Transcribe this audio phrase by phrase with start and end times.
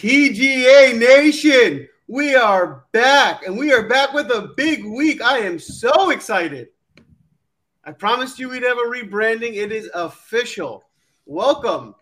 [0.00, 5.20] PGA Nation, we are back and we are back with a big week.
[5.20, 6.68] I am so excited.
[7.84, 9.56] I promised you we'd have a rebranding.
[9.56, 10.84] It is official.
[11.26, 11.94] Welcome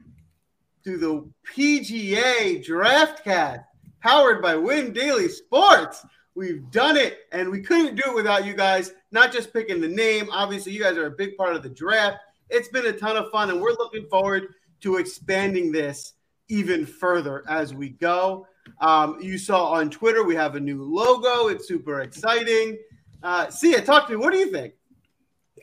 [0.84, 3.64] to the PGA Draftcast,
[4.00, 6.06] powered by Win Daily Sports.
[6.36, 8.92] We've done it, and we couldn't do it without you guys.
[9.10, 10.28] Not just picking the name.
[10.30, 12.18] Obviously, you guys are a big part of the draft.
[12.48, 16.12] It's been a ton of fun, and we're looking forward to expanding this
[16.48, 18.46] even further as we go.
[18.80, 21.48] Um, you saw on Twitter we have a new logo.
[21.48, 22.78] It's super exciting.
[23.22, 24.16] Uh, Sia, talk to me.
[24.18, 24.74] What do you think?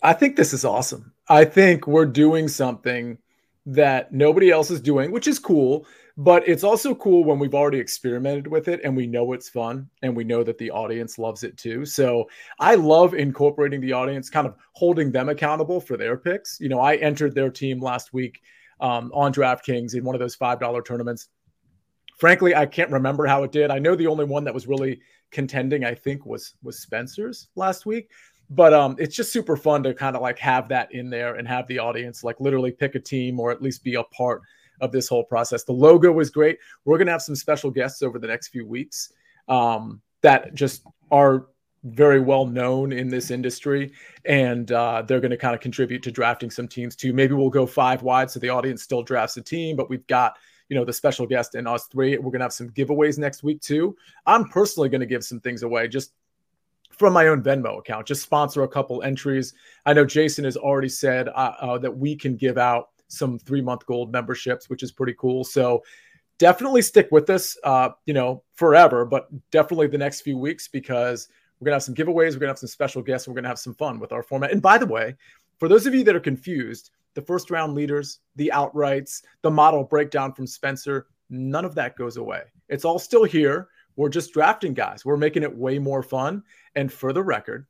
[0.03, 1.13] I think this is awesome.
[1.29, 3.17] I think we're doing something
[3.65, 5.87] that nobody else is doing, which is cool.
[6.17, 9.89] But it's also cool when we've already experimented with it and we know it's fun
[10.01, 11.85] and we know that the audience loves it too.
[11.85, 16.57] So I love incorporating the audience, kind of holding them accountable for their picks.
[16.61, 18.41] You know, I entered their team last week
[18.79, 21.29] um, on DraftKings in one of those $5 tournaments.
[22.17, 23.71] Frankly, I can't remember how it did.
[23.71, 25.01] I know the only one that was really
[25.31, 28.09] contending, I think, was was Spencer's last week.
[28.49, 31.47] But um, it's just super fun to kind of like have that in there and
[31.47, 34.41] have the audience like literally pick a team or at least be a part
[34.81, 35.63] of this whole process.
[35.63, 36.59] The logo was great.
[36.83, 39.11] We're to have some special guests over the next few weeks
[39.47, 41.47] um, that just are
[41.85, 43.91] very well known in this industry,
[44.25, 47.13] and uh, they're going to kind of contribute to drafting some teams too.
[47.13, 50.37] Maybe we'll go five wide, so the audience still drafts a team, but we've got
[50.69, 52.17] you know the special guest and us three.
[52.17, 53.95] We're going to have some giveaways next week too.
[54.25, 56.13] I'm personally going to give some things away just
[56.91, 58.07] from my own Venmo account.
[58.07, 59.53] Just sponsor a couple entries.
[59.85, 63.61] I know Jason has already said uh, uh, that we can give out some three
[63.61, 65.43] month gold memberships, which is pretty cool.
[65.43, 65.83] So
[66.39, 71.27] definitely stick with us, uh, you know, forever, but definitely the next few weeks because
[71.59, 73.75] we're gonna have some giveaways, we're gonna have some special guests, we're gonna have some
[73.75, 74.51] fun with our format.
[74.51, 75.15] And by the way,
[75.57, 79.83] for those of you that are confused, the first round leaders, the outrights, the model
[79.83, 82.41] breakdown from Spencer, none of that goes away.
[82.69, 83.69] It's all still here.
[83.95, 85.05] We're just drafting guys.
[85.05, 86.43] We're making it way more fun.
[86.75, 87.65] And for the record,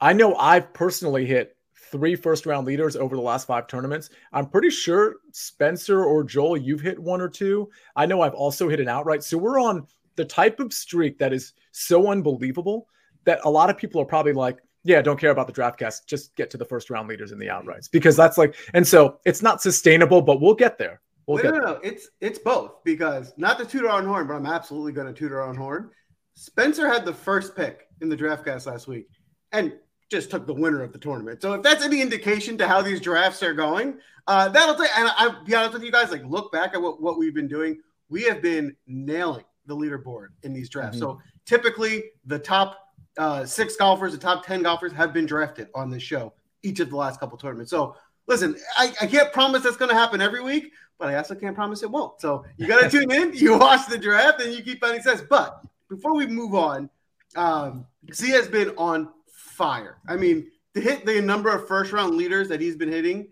[0.00, 4.10] I know I've personally hit three first round leaders over the last five tournaments.
[4.32, 7.70] I'm pretty sure Spencer or Joel, you've hit one or two.
[7.96, 9.24] I know I've also hit an outright.
[9.24, 12.86] So we're on the type of streak that is so unbelievable
[13.24, 16.08] that a lot of people are probably like, yeah, don't care about the draft cast.
[16.08, 19.18] Just get to the first round leaders in the outrights because that's like, and so
[19.24, 21.00] it's not sustainable, but we'll get there.
[21.26, 24.46] We'll no, no, no, it's it's both because not to tutor on horn, but I'm
[24.46, 25.90] absolutely going to tutor on horn.
[26.34, 29.06] Spencer had the first pick in the draft cast last week,
[29.52, 29.72] and
[30.10, 31.40] just took the winner of the tournament.
[31.40, 34.90] So if that's any indication to how these drafts are going, uh, that'll take.
[34.98, 37.48] And I'll be honest with you guys, like look back at what, what we've been
[37.48, 37.80] doing.
[38.08, 40.98] We have been nailing the leaderboard in these drafts.
[40.98, 41.06] Mm-hmm.
[41.06, 42.78] So typically, the top
[43.16, 46.90] uh, six golfers, the top ten golfers have been drafted on this show each of
[46.90, 47.70] the last couple tournaments.
[47.70, 51.34] So listen, I, I can't promise that's going to happen every week, but I also
[51.34, 52.20] can't promise it won't.
[52.20, 55.22] So you got to tune in, you watch the draft, and you keep finding sense.
[55.28, 56.90] But before we move on,
[57.36, 59.98] um, Z has been on fire.
[60.06, 63.28] I mean, to hit the number of first round leaders that he's been hitting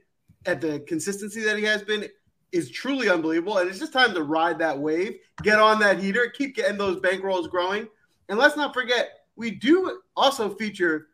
[0.47, 2.09] at the consistency that he has been
[2.53, 3.59] is truly unbelievable.
[3.59, 7.01] And it's just time to ride that wave, get on that heater, keep getting those
[7.01, 7.89] bankrolls growing.
[8.29, 11.09] And let's not forget, we do also feature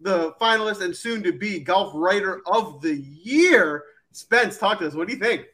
[0.00, 3.84] the finalist and soon to be golf writer of the year.
[4.12, 4.94] Spence, talk to us.
[4.94, 5.46] What do you think?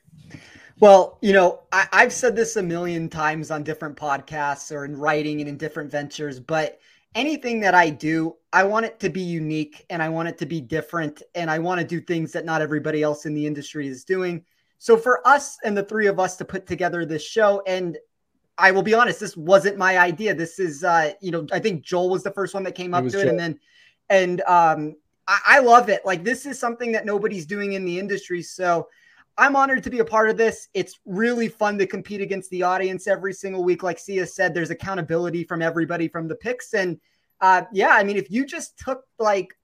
[0.79, 4.97] Well, you know, I, have said this a million times on different podcasts or in
[4.97, 6.81] writing and in different ventures, but
[7.15, 10.47] anything that I do, I want it to be unique and I want it to
[10.47, 13.89] be different and I want to do things that not everybody else in the industry
[13.89, 14.45] is doing.
[14.79, 17.97] So for us and the three of us to put together this show and
[18.59, 20.35] I will be honest, this wasn't my idea.
[20.35, 23.05] This is uh, you know, I think Joel was the first one that came up
[23.05, 23.23] to Joel.
[23.23, 23.61] it and then
[24.09, 26.03] and um I, I love it.
[26.05, 28.43] Like this is something that nobody's doing in the industry.
[28.43, 28.89] So
[29.39, 30.69] I'm honored to be a part of this.
[30.73, 33.83] It's really fun to compete against the audience every single week.
[33.83, 36.73] Like Sia said, there's accountability from everybody from the picks.
[36.73, 36.99] And
[37.41, 39.55] uh, yeah, I mean, if you just took like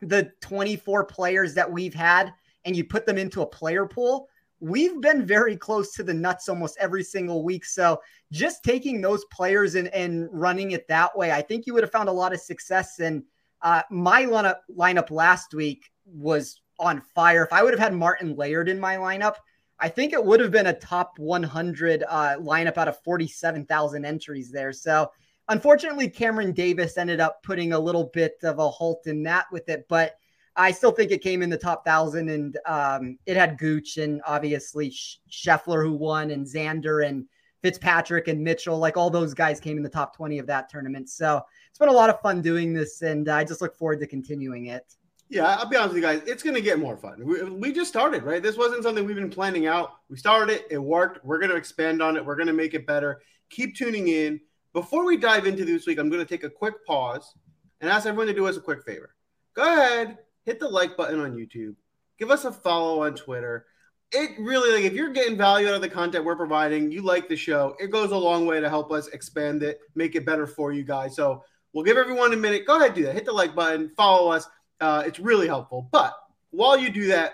[0.00, 2.32] the 24 players that we've had
[2.64, 4.28] and you put them into a player pool,
[4.64, 7.66] we've been very close to the nuts almost every single week.
[7.66, 8.00] So
[8.32, 11.92] just taking those players and, and running it that way, I think you would have
[11.92, 12.98] found a lot of success.
[12.98, 13.24] And
[13.60, 17.44] uh, my lineup, lineup last week was on fire.
[17.44, 19.34] If I would have had Martin Laird in my lineup,
[19.80, 24.50] I think it would have been a top 100 uh, lineup out of 47,000 entries
[24.50, 24.72] there.
[24.72, 25.10] So,
[25.48, 29.68] unfortunately, Cameron Davis ended up putting a little bit of a halt in that with
[29.68, 30.14] it, but
[30.56, 34.22] I still think it came in the top thousand, and um, it had Gooch and
[34.26, 34.94] obviously
[35.30, 37.26] Scheffler who won, and Xander and
[37.62, 41.08] Fitzpatrick and Mitchell, like all those guys came in the top 20 of that tournament.
[41.08, 41.40] So
[41.70, 44.66] it's been a lot of fun doing this, and I just look forward to continuing
[44.66, 44.84] it.
[45.30, 46.22] Yeah, I'll be honest with you guys.
[46.26, 47.24] It's going to get more fun.
[47.24, 48.42] We, we, just started, right?
[48.42, 49.94] This wasn't something we've been planning out.
[50.10, 51.24] We started it, it worked.
[51.24, 52.24] We're going to expand on it.
[52.24, 53.22] We're going to make it better.
[53.48, 54.40] Keep tuning in.
[54.74, 57.34] Before we dive into this week, I'm going to take a quick pause
[57.80, 59.14] and ask everyone to do us a quick favor.
[59.54, 61.74] Go ahead, hit the like button on YouTube,
[62.18, 63.66] give us a follow on Twitter.
[64.12, 67.28] It really, like, if you're getting value out of the content we're providing, you like
[67.28, 70.46] the show, it goes a long way to help us expand it, make it better
[70.46, 71.16] for you guys.
[71.16, 71.42] So
[71.72, 72.66] we'll give everyone a minute.
[72.66, 73.14] Go ahead, and do that.
[73.14, 74.48] Hit the like button, follow us.
[74.80, 75.88] Uh, it's really helpful.
[75.90, 76.14] But
[76.50, 77.32] while you do that,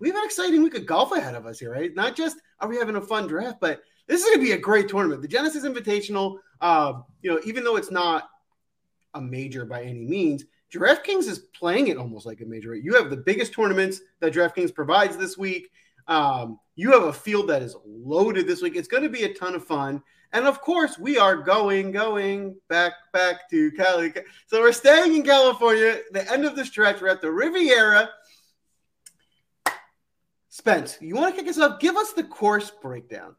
[0.00, 1.94] we have an exciting week of golf ahead of us here, right?
[1.94, 4.58] Not just are we having a fun draft, but this is going to be a
[4.58, 5.22] great tournament.
[5.22, 8.28] The Genesis Invitational, uh, you know, even though it's not
[9.14, 12.74] a major by any means, DraftKings is playing it almost like a major.
[12.74, 15.70] You have the biggest tournaments that DraftKings provides this week.
[16.08, 18.74] Um, you have a field that is loaded this week.
[18.76, 20.02] It's going to be a ton of fun.
[20.32, 24.12] And of course, we are going, going back, back to Cali.
[24.48, 26.00] So we're staying in California.
[26.10, 28.10] The end of the stretch, we're at the Riviera.
[30.48, 31.78] Spence, you want to kick us off?
[31.78, 33.36] Give us the course breakdown.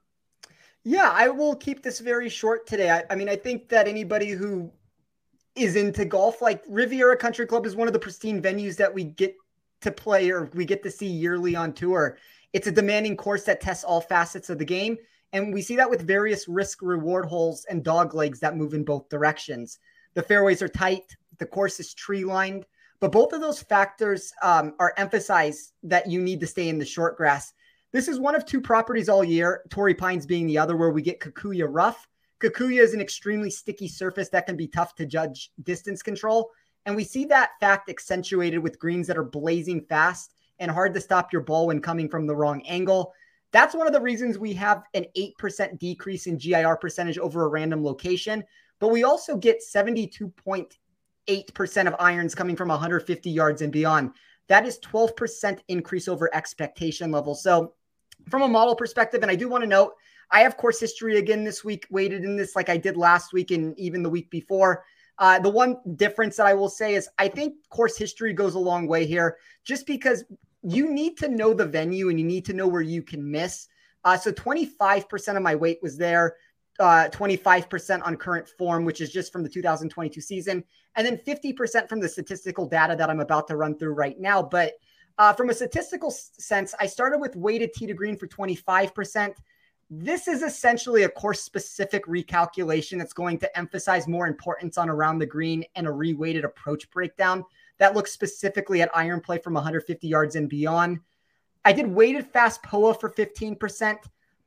[0.85, 2.91] Yeah, I will keep this very short today.
[2.91, 4.71] I, I mean, I think that anybody who
[5.56, 9.06] is into golf, like Riviera Country Club, is one of the pristine venues that we
[9.06, 9.36] get
[9.81, 12.18] to play or we get to see yearly on tour.
[12.54, 14.98] It's a demanding course that tests all facets of the game.
[15.34, 18.84] And we see that with various risk reward holes and dog legs that move in
[18.84, 19.80] both directions.
[20.13, 22.66] The fairways are tight, the course is tree lined,
[23.02, 26.86] but both of those factors um, are emphasized that you need to stay in the
[26.86, 27.54] short grass.
[27.92, 31.02] This is one of two properties all year, Torrey Pines being the other, where we
[31.02, 32.07] get Kikuyu rough.
[32.45, 36.51] Kikuyu is an extremely sticky surface that can be tough to judge distance control.
[36.86, 41.01] And we see that fact accentuated with greens that are blazing fast and hard to
[41.01, 43.13] stop your ball when coming from the wrong angle.
[43.51, 47.47] That's one of the reasons we have an 8% decrease in GIR percentage over a
[47.47, 48.44] random location.
[48.80, 54.12] But we also get 72.8% of irons coming from 150 yards and beyond.
[54.47, 57.33] That is 12% increase over expectation level.
[57.33, 57.74] So,
[58.30, 59.95] from a model perspective, and I do want to note,
[60.31, 63.51] I have course history again this week, weighted in this like I did last week
[63.51, 64.83] and even the week before.
[65.18, 68.60] Uh, the one difference that I will say is I think course history goes a
[68.60, 70.25] long way here, just because
[70.62, 73.68] you need to know the venue and you need to know where you can miss.
[74.04, 76.36] Uh, so 25% of my weight was there,
[76.80, 80.63] uh, 25% on current form, which is just from the 2022 season,
[80.95, 84.44] and then 50% from the statistical data that I'm about to run through right now.
[84.44, 84.74] But
[85.18, 89.33] uh, from a statistical sense, I started with weighted tee to green for 25%.
[89.89, 95.19] This is essentially a course specific recalculation that's going to emphasize more importance on around
[95.19, 97.43] the green and a reweighted approach breakdown
[97.77, 100.99] that looks specifically at iron play from 150 yards and beyond.
[101.65, 103.97] I did weighted fast POA for 15%.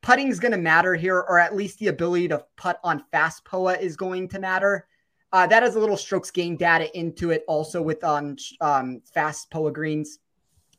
[0.01, 3.45] Putting is going to matter here, or at least the ability to putt on fast
[3.45, 4.87] POA is going to matter.
[5.31, 9.49] Uh, that has a little strokes gain data into it also with um, um, fast
[9.51, 10.19] POA greens.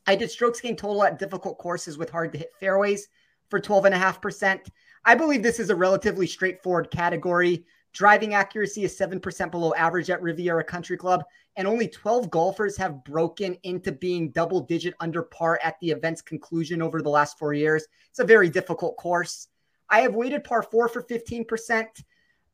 [0.07, 3.09] I did strokes gain total at difficult courses with hard to hit fairways
[3.51, 4.69] for 12.5%.
[5.05, 7.65] I believe this is a relatively straightforward category.
[7.93, 11.25] Driving accuracy is 7% below average at Riviera Country Club,
[11.57, 16.23] and only 12 golfers have broken into being double digit under par at the event's
[16.23, 17.85] conclusion over the last four years.
[18.11, 19.49] It's a very difficult course.
[19.89, 21.87] I have weighted par four for 15%.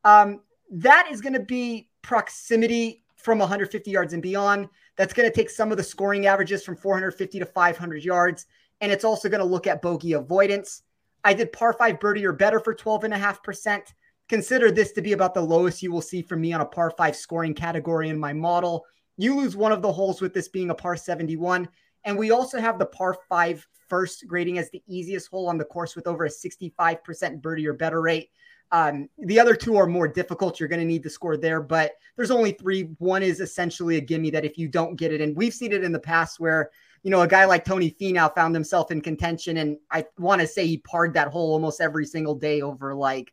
[0.04, 0.40] Um,
[0.70, 4.68] that is going to be proximity from 150 yards and beyond.
[4.96, 8.46] That's going to take some of the scoring averages from 450 to 500 yards.
[8.80, 10.82] And it's also going to look at bogey avoidance.
[11.26, 13.80] I did par five birdie or better for 12.5%.
[14.28, 16.92] Consider this to be about the lowest you will see from me on a par
[16.96, 18.86] five scoring category in my model.
[19.16, 21.68] You lose one of the holes with this being a par 71.
[22.04, 25.64] And we also have the par five first grading as the easiest hole on the
[25.64, 28.30] course with over a 65% birdie or better rate.
[28.70, 30.60] Um, the other two are more difficult.
[30.60, 32.82] You're going to need to score there, but there's only three.
[32.98, 35.82] One is essentially a gimme that if you don't get it, and we've seen it
[35.82, 36.70] in the past where
[37.06, 40.46] you know a guy like Tony Finau found himself in contention, and I want to
[40.48, 43.32] say he parred that hole almost every single day over like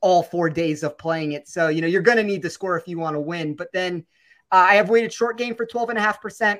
[0.00, 1.46] all four days of playing it.
[1.46, 3.54] So, you know, you're going to need to score if you want to win.
[3.54, 4.04] But then
[4.50, 6.58] uh, I have weighted short game for 12.5%.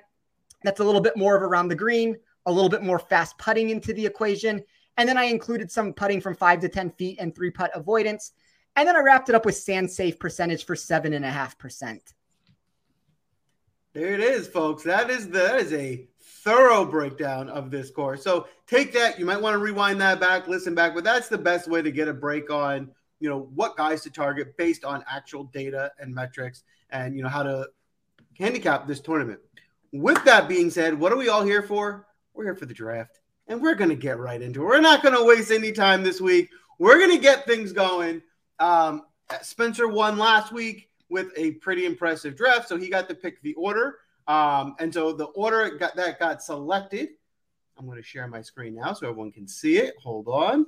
[0.63, 2.17] That's a little bit more of around the green,
[2.47, 4.63] a little bit more fast putting into the equation.
[4.97, 8.35] And then I included some putting from five to 10 feet and three putt avoidance.
[8.77, 11.99] And then I wrapped it up with sand safe percentage for 7.5%.
[13.95, 14.85] There it is, folks.
[14.85, 16.07] That is the, that is a
[16.43, 18.23] thorough breakdown of this course.
[18.23, 19.19] So take that.
[19.19, 21.91] You might want to rewind that back, listen back, but that's the best way to
[21.91, 26.13] get a break on you know what guys to target based on actual data and
[26.13, 27.69] metrics and you know how to
[28.37, 29.39] handicap this tournament.
[29.93, 32.07] With that being said what are we all here for?
[32.35, 34.65] We're here for the draft and we're going to get right into it.
[34.65, 36.51] We're not going to waste any time this week.
[36.79, 38.23] We're going to get things going.
[38.59, 39.03] Um,
[39.43, 43.55] spencer won last week with a pretty impressive draft so he got to pick the
[43.55, 47.11] order Um, and so the order got, that got selected.
[47.79, 49.95] I'm going to share my screen now so everyone can see it.
[50.03, 50.67] Hold on.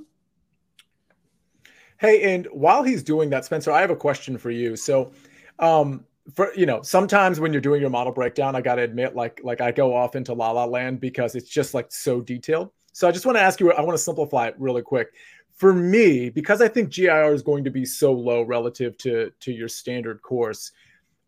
[1.99, 4.77] Hey, and while he's doing that, Spencer, I have a question for you.
[4.77, 5.13] So,
[5.59, 9.15] um, for you know, sometimes when you're doing your model breakdown, I got to admit,
[9.15, 12.71] like, like I go off into La La Land because it's just like so detailed.
[12.93, 13.73] So I just want to ask you.
[13.73, 15.09] I want to simplify it really quick.
[15.57, 19.53] For me, because I think GIR is going to be so low relative to to
[19.53, 20.73] your standard course,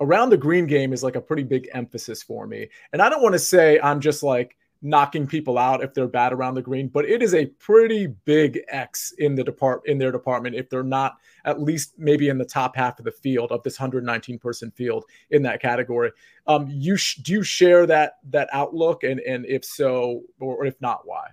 [0.01, 2.69] around the green game is like a pretty big emphasis for me.
[2.93, 6.33] And I don't want to say I'm just like knocking people out if they're bad
[6.33, 10.13] around the green, but it is a pretty big X in the depart in their
[10.13, 13.63] department if they're not at least maybe in the top half of the field of
[13.63, 16.13] this 119 person field in that category.
[16.47, 20.81] Um, you sh- do you share that that outlook, and and if so, or if
[20.81, 21.29] not, why?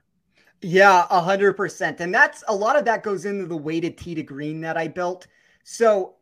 [0.62, 4.16] Yeah, a hundred percent, and that's a lot of that goes into the weighted tee
[4.16, 5.28] to green that I built.
[5.64, 6.16] So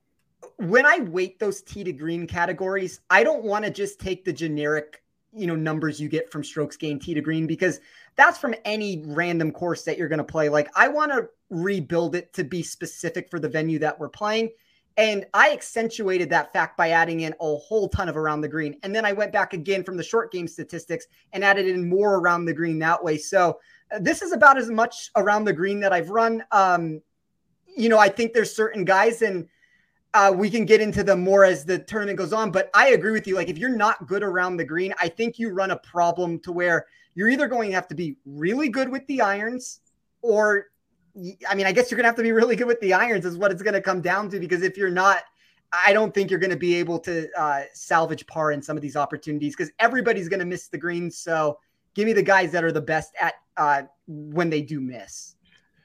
[0.58, 4.34] when I weight those tee to green categories, I don't want to just take the
[4.34, 7.80] generic, you know, numbers you get from strokes gained tee to green because
[8.16, 10.50] that's from any random course that you're going to play.
[10.50, 14.50] Like I want to rebuild it to be specific for the venue that we're playing.
[14.98, 18.78] And I accentuated that fact by adding in a whole ton of around the green.
[18.84, 22.18] And then I went back again from the short game statistics and added in more
[22.18, 23.18] around the green that way.
[23.18, 23.60] So
[23.94, 26.44] uh, this is about as much around the green that I've run.
[26.52, 27.02] Um,
[27.66, 29.48] you know, I think there's certain guys and
[30.14, 32.52] uh, we can get into them more as the tournament goes on.
[32.52, 33.36] But I agree with you.
[33.36, 36.52] Like, if you're not good around the green, I think you run a problem to
[36.52, 39.80] where you're either going to have to be really good with the irons,
[40.22, 40.68] or
[41.50, 43.26] I mean, I guess you're going to have to be really good with the irons,
[43.26, 44.40] is what it's going to come down to.
[44.40, 45.24] Because if you're not,
[45.72, 48.82] I don't think you're going to be able to uh, salvage par in some of
[48.82, 51.18] these opportunities because everybody's going to miss the greens.
[51.18, 51.60] So
[51.94, 55.36] give me the guys that are the best at uh, when they do miss.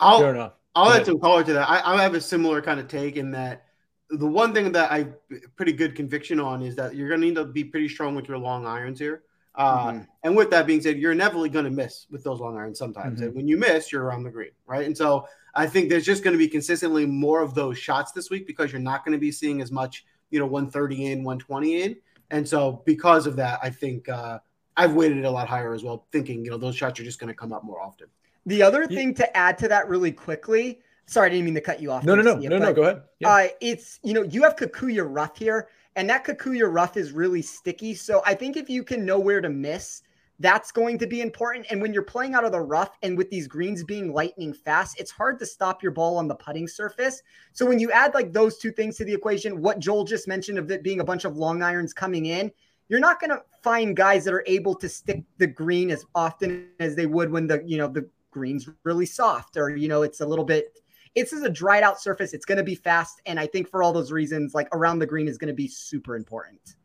[0.00, 0.52] I'll, Fair enough.
[0.74, 1.68] I'll add some color to that.
[1.68, 3.65] I, I have a similar kind of take in that
[4.10, 5.08] the one thing that I
[5.56, 8.28] pretty good conviction on is that you're going to need to be pretty strong with
[8.28, 9.22] your long irons here.
[9.54, 10.02] Uh, mm-hmm.
[10.22, 13.16] And with that being said, you're inevitably going to miss with those long irons sometimes.
[13.16, 13.28] Mm-hmm.
[13.28, 14.84] And when you miss, you're around the green, right?
[14.84, 18.28] And so I think there's just going to be consistently more of those shots this
[18.30, 21.82] week because you're not going to be seeing as much, you know, 130 in, 120
[21.82, 21.96] in.
[22.30, 24.40] And so because of that, I think uh,
[24.76, 27.18] I've weighted it a lot higher as well, thinking, you know, those shots are just
[27.18, 28.08] going to come up more often.
[28.44, 31.80] The other thing to add to that really quickly Sorry, I didn't mean to cut
[31.80, 32.04] you off.
[32.04, 32.72] No, no, no, no, no.
[32.72, 33.02] Go ahead.
[33.20, 33.30] Yeah.
[33.30, 37.42] Uh, it's you know you have Kikuyu rough here, and that Kikuyu rough is really
[37.42, 37.94] sticky.
[37.94, 40.02] So I think if you can know where to miss,
[40.40, 41.66] that's going to be important.
[41.70, 44.98] And when you're playing out of the rough and with these greens being lightning fast,
[45.00, 47.22] it's hard to stop your ball on the putting surface.
[47.52, 50.58] So when you add like those two things to the equation, what Joel just mentioned
[50.58, 52.50] of it being a bunch of long irons coming in,
[52.88, 56.68] you're not going to find guys that are able to stick the green as often
[56.80, 60.20] as they would when the you know the green's really soft or you know it's
[60.20, 60.78] a little bit
[61.16, 62.34] this is a dried out surface.
[62.34, 63.20] It's going to be fast.
[63.26, 65.66] And I think for all those reasons, like around the green is going to be
[65.66, 66.76] super important.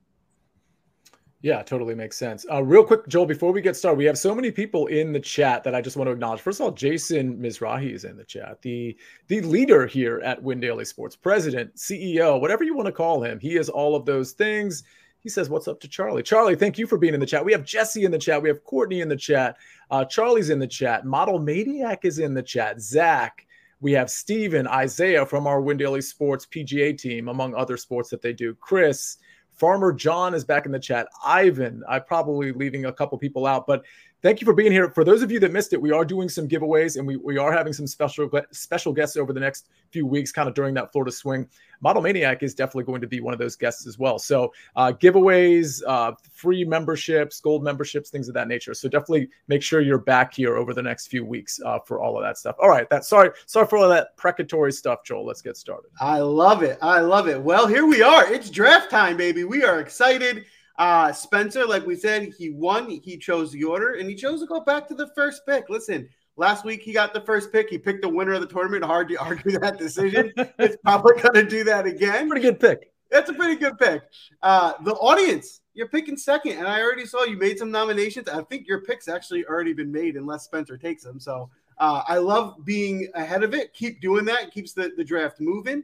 [1.44, 2.46] Yeah, totally makes sense.
[2.52, 5.20] Uh, real quick, Joel, before we get started, we have so many people in the
[5.20, 6.40] chat that I just want to acknowledge.
[6.40, 8.96] First of all, Jason Mizrahi is in the chat, the
[9.28, 13.40] the leader here at Win Sports, president, CEO, whatever you want to call him.
[13.40, 14.84] He is all of those things.
[15.20, 17.44] He says, "What's up to Charlie?" Charlie, thank you for being in the chat.
[17.44, 18.40] We have Jesse in the chat.
[18.40, 19.58] We have Courtney in the chat.
[19.90, 21.06] Uh, Charlie's in the chat.
[21.06, 22.80] Model Maniac is in the chat.
[22.80, 23.48] Zach,
[23.82, 28.22] we have Steven, Isaiah from our Win Daily Sports PGA team, among other sports that
[28.22, 28.54] they do.
[28.56, 29.18] Chris,
[29.54, 31.08] Farmer John is back in the chat.
[31.26, 33.84] Ivan, I'm probably leaving a couple people out, but
[34.22, 34.90] thank you for being here.
[34.90, 37.38] For those of you that missed it, we are doing some giveaways and we, we
[37.38, 40.92] are having some special special guests over the next few weeks, kind of during that
[40.92, 41.48] Florida swing.
[41.82, 44.20] Model Maniac is definitely going to be one of those guests as well.
[44.20, 48.74] So uh, giveaways, uh, free memberships, gold memberships, things of that nature.
[48.74, 52.18] So definitely make sure you're back here over the next few weeks uh, for all
[52.18, 52.56] of that stuff.
[52.62, 55.26] All right, that sorry sorry for all that precatory stuff, Joel.
[55.26, 55.90] Let's get started.
[56.00, 56.78] I love it.
[56.82, 57.42] I love it.
[57.42, 58.32] Well, here we are.
[58.32, 59.44] It's draft time, baby.
[59.44, 60.46] We are excited.
[60.78, 62.90] Uh, Spencer, like we said, he won.
[62.90, 65.70] He chose the order and he chose to go back to the first pick.
[65.70, 67.70] Listen, last week he got the first pick.
[67.70, 68.84] He picked the winner of the tournament.
[68.84, 70.32] Hard to argue that decision.
[70.36, 72.30] it's probably going to do that again.
[72.30, 72.92] Pretty good pick.
[73.12, 74.04] That's a pretty good pick.
[74.42, 78.30] Uh, the audience, you're picking second, and I already saw you made some nominations.
[78.30, 81.20] I think your pick's actually already been made unless Spencer takes them.
[81.20, 83.74] So uh, I love being ahead of it.
[83.74, 84.52] Keep doing that.
[84.52, 85.84] keeps the, the draft moving.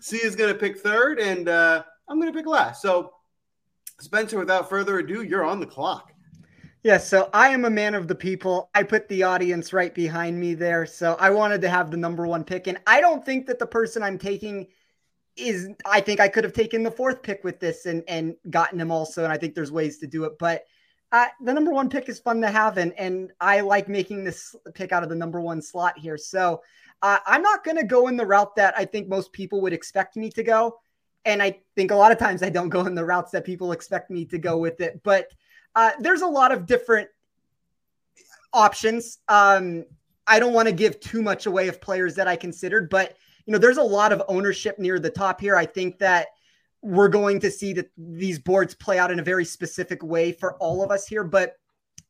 [0.00, 2.82] C is going to pick third, and uh, I'm going to pick last.
[2.82, 3.13] So
[4.00, 6.12] Spencer, without further ado, you're on the clock.
[6.82, 8.68] Yeah, so I am a man of the people.
[8.74, 10.84] I put the audience right behind me there.
[10.84, 12.66] So I wanted to have the number one pick.
[12.66, 14.66] And I don't think that the person I'm taking
[15.36, 18.78] is, I think I could have taken the fourth pick with this and, and gotten
[18.78, 19.24] him also.
[19.24, 20.32] And I think there's ways to do it.
[20.38, 20.64] But
[21.10, 22.76] uh, the number one pick is fun to have.
[22.76, 26.18] And, and I like making this pick out of the number one slot here.
[26.18, 26.60] So
[27.00, 29.72] uh, I'm not going to go in the route that I think most people would
[29.72, 30.80] expect me to go.
[31.24, 33.72] And I think a lot of times I don't go in the routes that people
[33.72, 35.02] expect me to go with it.
[35.02, 35.28] But
[35.76, 37.08] Uh, there's a lot of different
[38.52, 39.18] options.
[39.28, 39.84] Um,
[40.24, 43.52] I don't want to give too much away of players that I considered, but you
[43.52, 45.56] know, there's a lot of ownership near the top here.
[45.56, 46.28] I think that
[46.80, 50.54] we're going to see that these boards play out in a very specific way for
[50.58, 51.24] all of us here.
[51.24, 51.56] But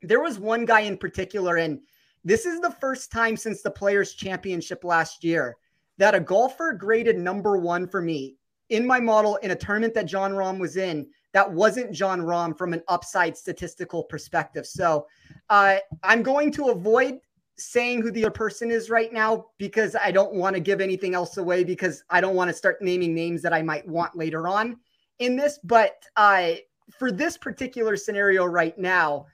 [0.03, 1.81] there was one guy in particular, and
[2.23, 5.57] this is the first time since the Players' Championship last year
[5.97, 8.37] that a golfer graded number one for me
[8.71, 12.57] in my model in a tournament that Jon Rahm was in that wasn't Jon Rahm
[12.57, 14.67] from an upside statistical perspective.
[14.67, 15.07] So
[15.51, 17.19] uh, I'm going to avoid
[17.57, 21.15] saying who the other person is right now because I don't want to give anything
[21.15, 24.49] else away because I don't want to start naming names that I might want later
[24.49, 24.79] on
[25.19, 25.59] in this.
[25.63, 26.53] But uh,
[26.99, 29.27] for this particular scenario right now,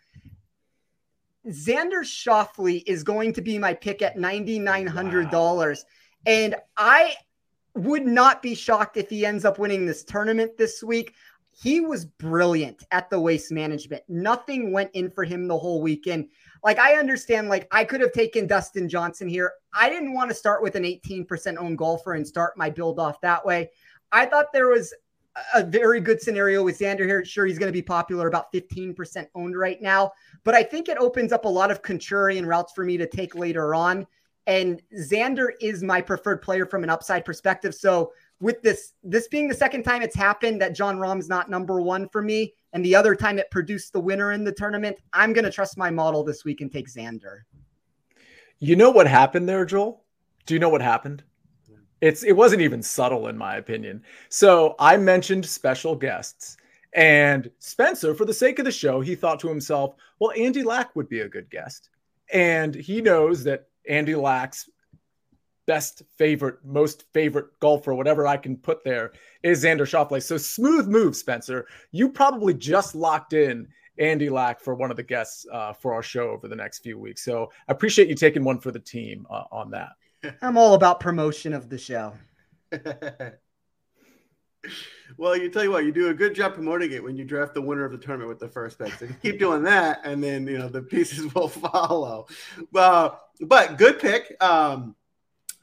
[1.46, 5.32] Xander Schauffele is going to be my pick at $9,900.
[5.32, 5.74] Wow.
[6.26, 7.14] And I
[7.74, 11.14] would not be shocked if he ends up winning this tournament this week.
[11.52, 14.02] He was brilliant at the waste management.
[14.08, 16.28] Nothing went in for him the whole weekend.
[16.64, 19.52] Like, I understand, like, I could have taken Dustin Johnson here.
[19.74, 23.20] I didn't want to start with an 18% owned golfer and start my build off
[23.20, 23.70] that way.
[24.12, 24.94] I thought there was
[25.54, 27.24] a very good scenario with Xander here.
[27.24, 30.12] Sure, he's going to be popular, about 15% owned right now.
[30.44, 33.34] But I think it opens up a lot of contrarian routes for me to take
[33.34, 34.06] later on.
[34.46, 37.74] And Xander is my preferred player from an upside perspective.
[37.74, 41.80] So with this, this being the second time it's happened that Jon Rahm's not number
[41.80, 45.32] one for me, and the other time it produced the winner in the tournament, I'm
[45.32, 47.40] going to trust my model this week and take Xander.
[48.58, 50.04] You know what happened there, Joel?
[50.46, 51.22] Do you know what happened?
[52.00, 54.02] It's it wasn't even subtle in my opinion.
[54.30, 56.56] So I mentioned special guests.
[56.92, 60.96] And Spencer, for the sake of the show, he thought to himself, well, Andy Lack
[60.96, 61.90] would be a good guest.
[62.32, 64.70] And he knows that Andy Lack's
[65.66, 70.22] best favorite, most favorite golfer, whatever I can put there, is Xander Schauffele.
[70.22, 71.66] So smooth move, Spencer.
[71.92, 73.68] You probably just locked in
[73.98, 76.98] Andy Lack for one of the guests uh, for our show over the next few
[76.98, 77.24] weeks.
[77.24, 79.90] So I appreciate you taking one for the team uh, on that.
[80.40, 82.14] I'm all about promotion of the show.
[85.16, 87.54] well, you tell you what, you do a good job promoting it when you draft
[87.54, 88.92] the winner of the tournament with the first pick.
[88.94, 92.26] So keep doing that, and then you know the pieces will follow.
[92.74, 94.36] Uh, but good pick.
[94.42, 94.94] Um,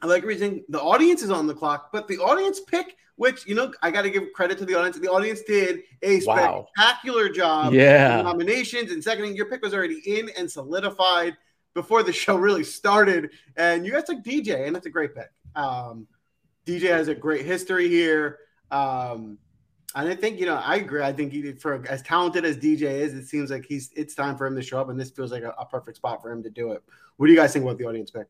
[0.00, 3.54] I like reason the audience is on the clock, but the audience pick, which you
[3.54, 4.98] know, I got to give credit to the audience.
[4.98, 6.66] The audience did a wow.
[6.74, 7.72] spectacular job.
[7.72, 9.36] Yeah, nominations and seconding.
[9.36, 11.36] Your pick was already in and solidified
[11.74, 15.30] before the show really started, and you guys took DJ, and that's a great pick.
[15.56, 16.06] Um,
[16.66, 18.38] DJ has a great history here.
[18.70, 19.38] Um,
[19.94, 21.02] and I think you know I agree.
[21.02, 24.36] I think he, for as talented as DJ is, it seems like he's it's time
[24.36, 26.42] for him to show up, and this feels like a, a perfect spot for him
[26.42, 26.82] to do it.
[27.16, 28.26] What do you guys think about the audience pick?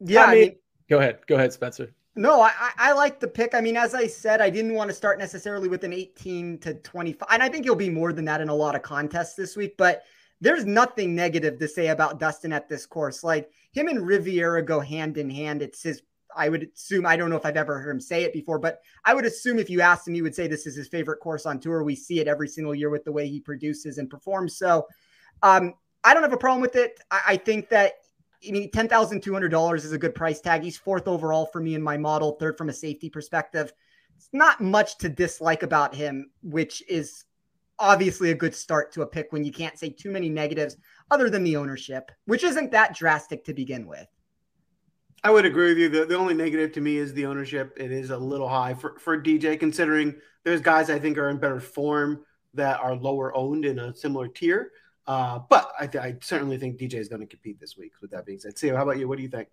[0.00, 0.56] Yeah, I mean, I mean
[0.88, 1.92] go ahead, go ahead, Spencer.
[2.18, 3.54] No, I, I like the pick.
[3.54, 6.74] I mean, as I said, I didn't want to start necessarily with an 18 to
[6.74, 9.56] 25, and I think he'll be more than that in a lot of contests this
[9.56, 9.76] week.
[9.76, 10.02] But
[10.40, 13.24] there's nothing negative to say about Dustin at this course.
[13.24, 15.62] Like him and Riviera go hand in hand.
[15.62, 16.02] It's his
[16.36, 18.80] I would assume, I don't know if I've ever heard him say it before, but
[19.04, 21.46] I would assume if you asked him, he would say this is his favorite course
[21.46, 21.82] on tour.
[21.82, 24.56] We see it every single year with the way he produces and performs.
[24.56, 24.86] So
[25.42, 27.00] um, I don't have a problem with it.
[27.10, 27.94] I, I think that,
[28.46, 30.62] I mean, $10,200 is a good price tag.
[30.62, 33.72] He's fourth overall for me in my model, third from a safety perspective.
[34.16, 37.24] It's not much to dislike about him, which is
[37.78, 40.76] obviously a good start to a pick when you can't say too many negatives
[41.10, 44.06] other than the ownership, which isn't that drastic to begin with.
[45.26, 45.88] I would agree with you.
[45.88, 47.76] The, the only negative to me is the ownership.
[47.76, 51.38] It is a little high for, for DJ, considering there's guys I think are in
[51.38, 54.70] better form that are lower owned in a similar tier.
[55.04, 57.94] Uh, but I, th- I, certainly think DJ is going to compete this week.
[58.00, 59.08] With that being said, Sam, how about you?
[59.08, 59.48] What do you think?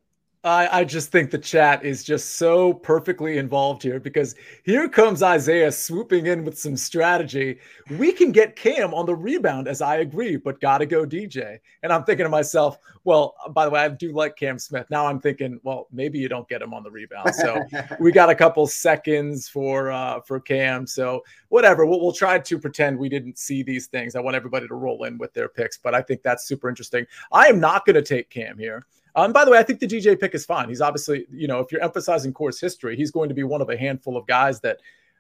[0.46, 5.24] I, I just think the chat is just so perfectly involved here because here comes
[5.24, 7.60] Isaiah swooping in with some strategy.
[7.98, 11.60] We can get Cam on the rebound, as I agree, but gotta go DJ.
[11.82, 14.86] And I'm thinking to myself, well, by the way, I do like Cam Smith.
[14.90, 17.34] Now I'm thinking, well, maybe you don't get him on the rebound.
[17.36, 17.64] So
[18.02, 20.86] we got a couple seconds for uh, for Cam.
[20.86, 21.24] So
[21.54, 24.16] whatever, we'll, we'll try to pretend we didn't see these things.
[24.16, 27.06] I want everybody to roll in with their picks, but I think that's super interesting.
[27.32, 28.88] I am not going to take Cam here.
[29.16, 30.68] Um, by the way, I think the DJ pick is fine.
[30.68, 33.70] He's obviously, you know, if you're emphasizing course history, he's going to be one of
[33.70, 34.80] a handful of guys that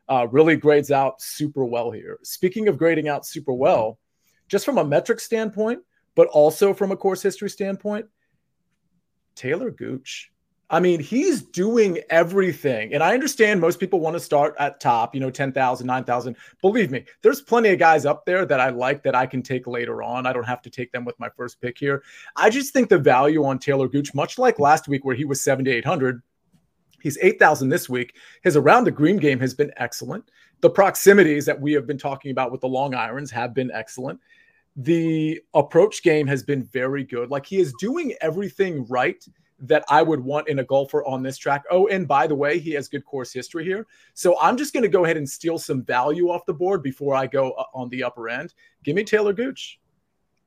[0.09, 2.17] uh, really grades out super well here.
[2.23, 3.99] Speaking of grading out super well,
[4.47, 5.83] just from a metric standpoint,
[6.15, 8.07] but also from a course history standpoint,
[9.35, 10.31] Taylor Gooch
[10.73, 12.95] I mean, he's doing everything.
[12.95, 16.35] And I understand most people want to start at top, you know, 10,000, 9,000.
[16.63, 19.67] Believe me, there's plenty of guys up there that I like that I can take
[19.67, 20.25] later on.
[20.25, 22.01] I don't have to take them with my first pick here.
[22.35, 25.41] I just think the value on Taylor Gooch, much like last week where he was
[25.41, 26.23] 7,800,
[27.03, 28.15] He's 8,000 this week.
[28.43, 30.31] His around the green game has been excellent.
[30.61, 34.21] The proximities that we have been talking about with the long irons have been excellent.
[34.77, 37.29] The approach game has been very good.
[37.29, 39.23] Like he is doing everything right
[39.63, 41.63] that I would want in a golfer on this track.
[41.71, 43.87] Oh, and by the way, he has good course history here.
[44.13, 47.15] So I'm just going to go ahead and steal some value off the board before
[47.15, 48.53] I go uh, on the upper end.
[48.83, 49.79] Give me Taylor Gooch.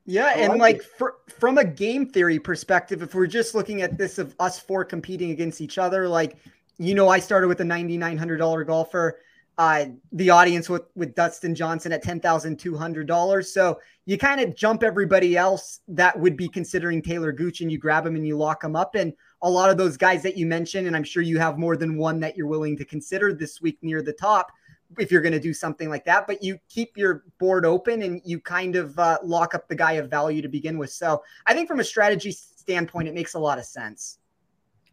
[0.05, 3.97] Yeah, and like, like for, from a game theory perspective, if we're just looking at
[3.97, 6.37] this of us four competing against each other, like
[6.77, 9.19] you know, I started with a ninety nine hundred dollar golfer.
[9.57, 13.51] Uh, the audience with with Dustin Johnson at ten thousand two hundred dollars.
[13.51, 17.79] So you kind of jump everybody else that would be considering Taylor Gooch, and you
[17.79, 18.93] grab him and you lock him up.
[18.93, 21.75] And a lot of those guys that you mentioned, and I'm sure you have more
[21.75, 24.51] than one that you're willing to consider this week near the top
[24.97, 28.21] if you're going to do something like that, but you keep your board open and
[28.23, 30.91] you kind of uh, lock up the guy of value to begin with.
[30.91, 34.19] So I think from a strategy standpoint, it makes a lot of sense.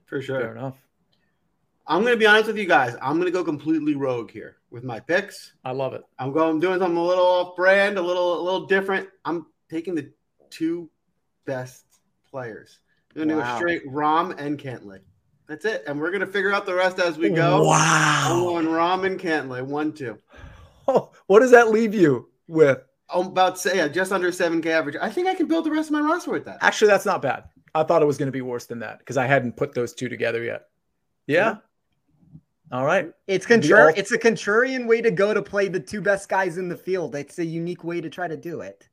[0.07, 0.40] For sure.
[0.40, 0.84] Fair enough.
[1.87, 2.97] I'm going to be honest with you guys.
[3.03, 5.53] I'm going to go completely rogue here with my picks.
[5.64, 6.03] I love it.
[6.18, 9.09] I'm going I'm doing something a little off brand, a little a little different.
[9.25, 10.11] I'm taking the
[10.51, 10.88] two
[11.44, 11.85] best
[12.31, 12.81] players.
[13.11, 13.53] I'm going to wow.
[13.53, 15.01] go straight Rahm and Cantlay.
[15.47, 15.85] That's it.
[15.87, 17.64] And we're going to figure out the rest as we go.
[17.64, 18.31] Wow.
[18.31, 20.18] I'm going Rahm Cantlay, one, two.
[20.88, 22.79] Oh, what does that leave you with?
[23.11, 24.97] I'm about to say yeah, just under 7K average.
[25.01, 26.59] I think I can build the rest of my roster with that.
[26.62, 27.44] Actually, that's not bad.
[27.75, 29.92] I thought it was going to be worse than that because I hadn't put those
[29.92, 30.62] two together yet.
[31.27, 31.37] Yeah.
[31.37, 31.57] yeah.
[32.75, 33.11] All right.
[33.27, 36.59] It's contra- all- it's a contrarian way to go to play the two best guys
[36.59, 37.15] in the field.
[37.15, 38.89] It's a unique way to try to do it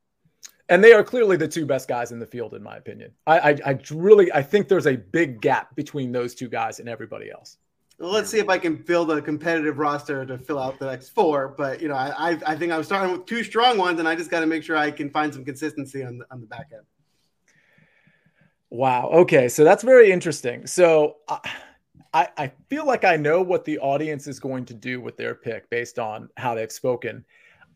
[0.72, 3.12] and they are clearly the two best guys in the field, in my opinion.
[3.26, 6.88] I, I, I really, I think there's a big gap between those two guys and
[6.88, 7.58] everybody else.
[7.98, 11.10] Well, let's see if I can build a competitive roster to fill out the next
[11.10, 11.54] four.
[11.58, 14.16] But you know, I, I think I was starting with two strong ones, and I
[14.16, 16.70] just got to make sure I can find some consistency on the on the back
[16.72, 16.86] end.
[18.70, 19.10] Wow.
[19.10, 20.66] Okay, so that's very interesting.
[20.66, 21.16] So.
[21.28, 21.38] Uh,
[22.14, 25.34] I, I feel like I know what the audience is going to do with their
[25.34, 27.24] pick based on how they've spoken.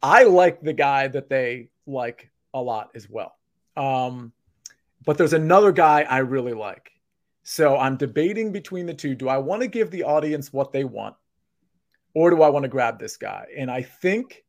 [0.02, 3.36] I like the guy that they like a lot as well.
[3.76, 4.32] Um,
[5.04, 6.90] but there's another guy I really like.
[7.44, 9.14] So I'm debating between the two.
[9.14, 11.14] Do I want to give the audience what they want?
[12.14, 13.46] Or do I want to grab this guy?
[13.56, 14.44] And I think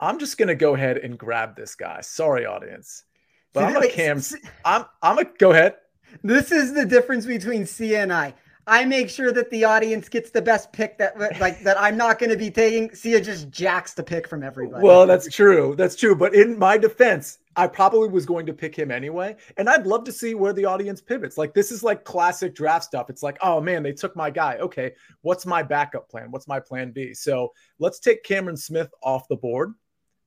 [0.00, 2.00] I'm just gonna go ahead and grab this guy.
[2.00, 3.04] Sorry, audience.
[3.52, 4.20] But I'm a Cam.
[4.64, 5.76] I'm I'm a go ahead.
[6.22, 8.34] This is the difference between C and I.
[8.66, 12.18] I make sure that the audience gets the best pick that like that I'm not
[12.18, 12.94] going to be taking.
[12.94, 14.84] Sia just jacks the pick from everybody.
[14.84, 15.74] Well, that's true.
[15.76, 16.14] That's true.
[16.14, 19.36] But in my defense, I probably was going to pick him anyway.
[19.56, 21.36] And I'd love to see where the audience pivots.
[21.36, 23.10] Like this is like classic draft stuff.
[23.10, 24.56] It's like, oh man, they took my guy.
[24.58, 24.92] Okay,
[25.22, 26.30] what's my backup plan?
[26.30, 27.14] What's my plan B?
[27.14, 29.74] So let's take Cameron Smith off the board.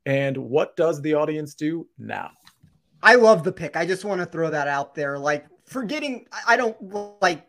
[0.06, 2.32] And what does the audience do now?
[3.02, 3.78] I love the pick.
[3.78, 5.18] I just want to throw that out there.
[5.18, 7.48] Like forgetting, I don't like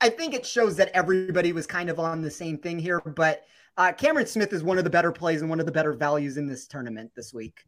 [0.00, 3.00] I think it shows that everybody was kind of on the same thing here.
[3.00, 3.44] But
[3.76, 6.36] uh, Cameron Smith is one of the better plays and one of the better values
[6.36, 7.64] in this tournament this week.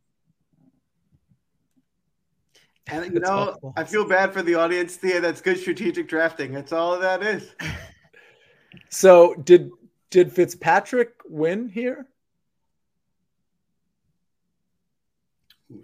[2.89, 5.21] And you know, I feel bad for the audience, Thea.
[5.21, 6.53] That's good strategic drafting.
[6.53, 7.55] That's all that is.
[8.89, 9.71] so did
[10.11, 12.09] did Fitzpatrick win here?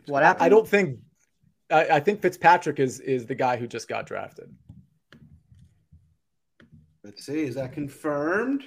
[0.06, 0.44] What happened?
[0.44, 0.98] I don't think.
[1.70, 4.52] I, I think Fitzpatrick is is the guy who just got drafted.
[7.09, 8.64] Let's see, is that confirmed?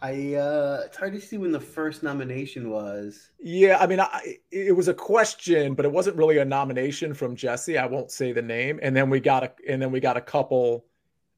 [0.00, 3.28] I uh it's hard to see when the first nomination was.
[3.38, 7.36] Yeah, I mean, I, it was a question, but it wasn't really a nomination from
[7.36, 7.76] Jesse.
[7.76, 10.22] I won't say the name, and then we got a and then we got a
[10.22, 10.86] couple.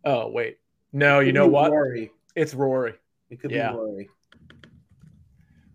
[0.04, 0.58] Oh wait,
[0.92, 1.72] no, you know what?
[1.72, 2.12] Rory.
[2.36, 2.94] It's Rory.
[3.28, 3.72] It could yeah.
[3.72, 4.08] be Rory.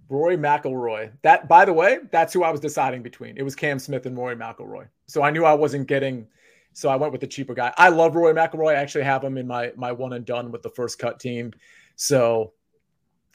[0.08, 1.12] Rory McIlroy.
[1.24, 3.36] That, by the way, that's who I was deciding between.
[3.36, 4.88] It was Cam Smith and Rory McIlroy.
[5.08, 6.28] So I knew I wasn't getting
[6.78, 7.74] so I went with the cheaper guy.
[7.76, 8.76] I love Rory McIlroy.
[8.76, 11.52] I actually have him in my my one and done with the first cut team.
[11.96, 12.54] So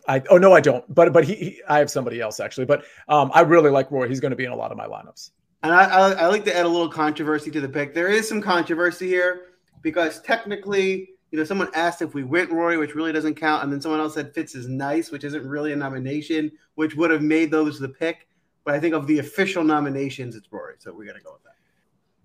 [0.07, 0.85] I oh no I don't.
[0.95, 2.67] But but he, he I have somebody else actually.
[2.67, 4.09] But um, I really like Rory.
[4.09, 5.31] He's going to be in a lot of my lineups.
[5.65, 7.95] And I, I, I like to add a little controversy to the pick.
[7.95, 9.49] There is some controversy here
[9.83, 13.73] because technically, you know, someone asked if we went Rory, which really doesn't count, and
[13.73, 17.23] then someone else said Fitz is nice, which isn't really a nomination, which would have
[17.23, 18.29] made those the pick.
[18.65, 20.77] But I think of the official nominations, it's Rory.
[20.79, 21.52] So we got to go with that.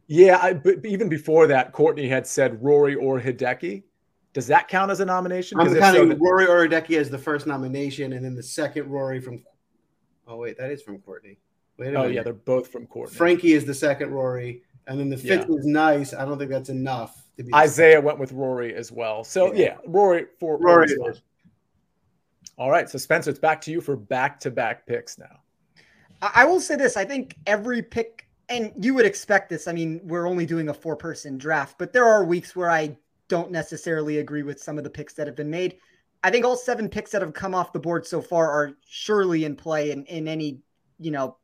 [0.08, 3.84] Yeah, I, but even before that, Courtney had said Rory or Hideki.
[4.34, 5.60] Does that count as a nomination?
[5.60, 9.20] I'm counting so, Rory or Hideki as the first nomination, and then the second Rory
[9.20, 9.44] from.
[10.28, 11.40] Oh wait, that is from Courtney.
[11.78, 12.14] Wait a oh minute.
[12.14, 13.16] yeah, they're both from Courtney.
[13.16, 15.56] Frankie is the second Rory, and then the fifth yeah.
[15.56, 16.14] is nice.
[16.14, 17.26] I don't think that's enough.
[17.38, 19.24] To be Isaiah went with Rory as well.
[19.24, 20.88] So yeah, yeah Rory for Rory.
[22.58, 25.42] All right, so Spencer, it's back to you for back-to-back picks now.
[26.22, 29.68] I will say this: I think every pick and you would expect this.
[29.68, 32.98] I mean, we're only doing a four person draft, but there are weeks where I
[33.28, 35.78] don't necessarily agree with some of the picks that have been made.
[36.24, 39.46] I think all seven picks that have come off the board so far are surely
[39.46, 40.62] in play in, in any,
[41.00, 41.38] you know,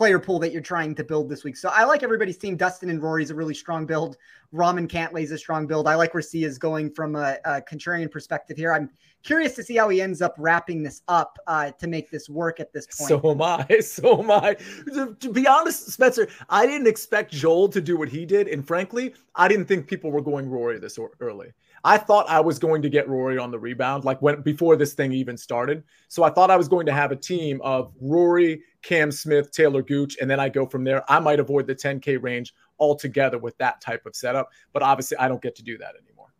[0.00, 1.58] player pool that you're trying to build this week.
[1.58, 2.56] So I like everybody's team.
[2.56, 4.16] Dustin and Rory's a really strong build.
[4.50, 5.86] Ramen Cantlay's a strong build.
[5.86, 8.72] I like where C is going from a, a, contrarian perspective here.
[8.72, 8.88] I'm
[9.22, 12.60] curious to see how he ends up wrapping this up uh, to make this work
[12.60, 13.08] at this point.
[13.10, 13.66] So am I.
[13.82, 14.56] So am I.
[14.94, 18.48] To, to, be honest, Spencer, I didn't expect Joel to do what he did.
[18.48, 21.52] And frankly, I didn't think people were going Rory this early.
[21.84, 24.94] I thought I was going to get Rory on the rebound, like when before this
[24.94, 25.82] thing even started.
[26.08, 29.82] So I thought I was going to have a team of Rory, Cam Smith, Taylor
[29.82, 31.04] Gooch, and then I go from there.
[31.10, 35.28] I might avoid the 10K range altogether with that type of setup, but obviously I
[35.28, 36.32] don't get to do that anymore.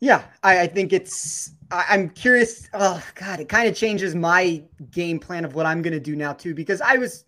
[0.00, 1.52] Yeah, I, I think it's.
[1.70, 2.68] I, am curious.
[2.72, 6.16] Oh God, it kind of changes my game plan of what I'm going to do
[6.16, 7.26] now too, because I was,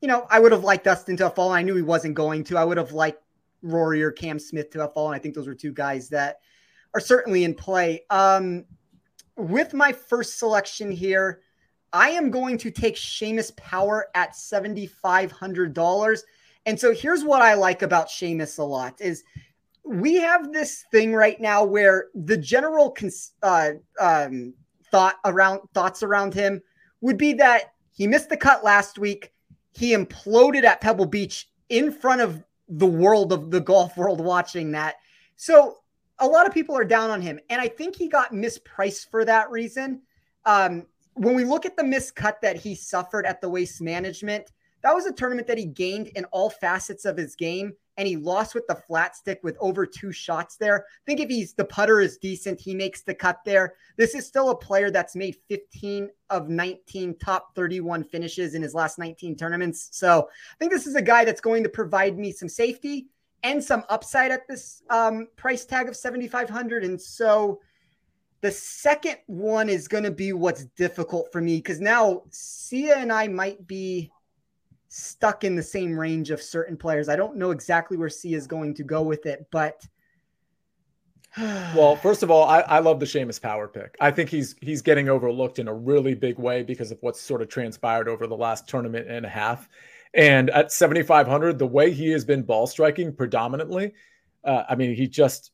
[0.00, 1.56] you know, I would have liked Dustin to have fallen.
[1.56, 2.58] I knew he wasn't going to.
[2.58, 3.22] I would have liked
[3.62, 5.14] Rory or Cam Smith to have fallen.
[5.14, 6.38] I think those were two guys that
[6.94, 8.04] are certainly in play.
[8.10, 8.64] Um,
[9.36, 11.42] with my first selection here,
[11.94, 16.20] I am going to take Seamus Power at $7,500.
[16.66, 19.22] And so here's what I like about Seamus a lot is
[19.84, 24.54] we have this thing right now where the general cons- uh, um,
[24.90, 26.60] thought around thoughts around him
[27.00, 29.32] would be that he missed the cut last week.
[29.72, 34.72] He imploded at Pebble Beach in front of the world of the golf world watching
[34.72, 34.96] that.
[35.36, 35.76] So
[36.18, 39.24] a lot of people are down on him, and I think he got mispriced for
[39.26, 40.02] that reason.
[40.44, 44.94] Um, when we look at the miscut that he suffered at the waste management, that
[44.94, 48.54] was a tournament that he gained in all facets of his game, and he lost
[48.54, 50.80] with the flat stick with over two shots there.
[50.80, 53.74] I think if he's the putter is decent, he makes the cut there.
[53.96, 58.74] This is still a player that's made 15 of 19 top 31 finishes in his
[58.74, 59.88] last 19 tournaments.
[59.92, 63.06] So I think this is a guy that's going to provide me some safety
[63.42, 67.60] and some upside at this um, price tag of 7500 and so
[68.44, 73.10] the second one is going to be what's difficult for me because now Sia and
[73.10, 74.10] I might be
[74.88, 77.08] stuck in the same range of certain players.
[77.08, 79.86] I don't know exactly where Sia is going to go with it, but
[81.38, 83.96] well, first of all, I, I love the Seamus Power pick.
[83.98, 87.40] I think he's he's getting overlooked in a really big way because of what's sort
[87.40, 89.70] of transpired over the last tournament and a half.
[90.12, 93.94] And at 7,500, the way he has been ball striking predominantly,
[94.44, 95.52] uh, I mean, he just,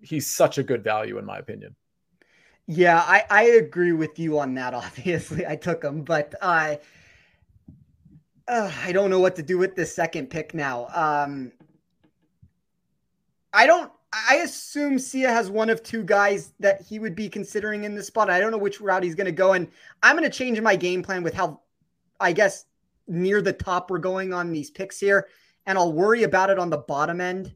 [0.00, 1.76] he's such a good value, in my opinion.
[2.72, 4.74] Yeah, I, I agree with you on that.
[4.74, 6.78] Obviously, I took him, but I,
[8.46, 10.86] uh, I don't know what to do with this second pick now.
[10.94, 11.50] Um,
[13.52, 13.90] I don't.
[14.12, 18.06] I assume Sia has one of two guys that he would be considering in this
[18.06, 18.30] spot.
[18.30, 19.66] I don't know which route he's going to go, and
[20.04, 21.60] I'm going to change my game plan with how,
[22.20, 22.66] I guess,
[23.08, 25.26] near the top we're going on these picks here,
[25.66, 27.52] and I'll worry about it on the bottom end.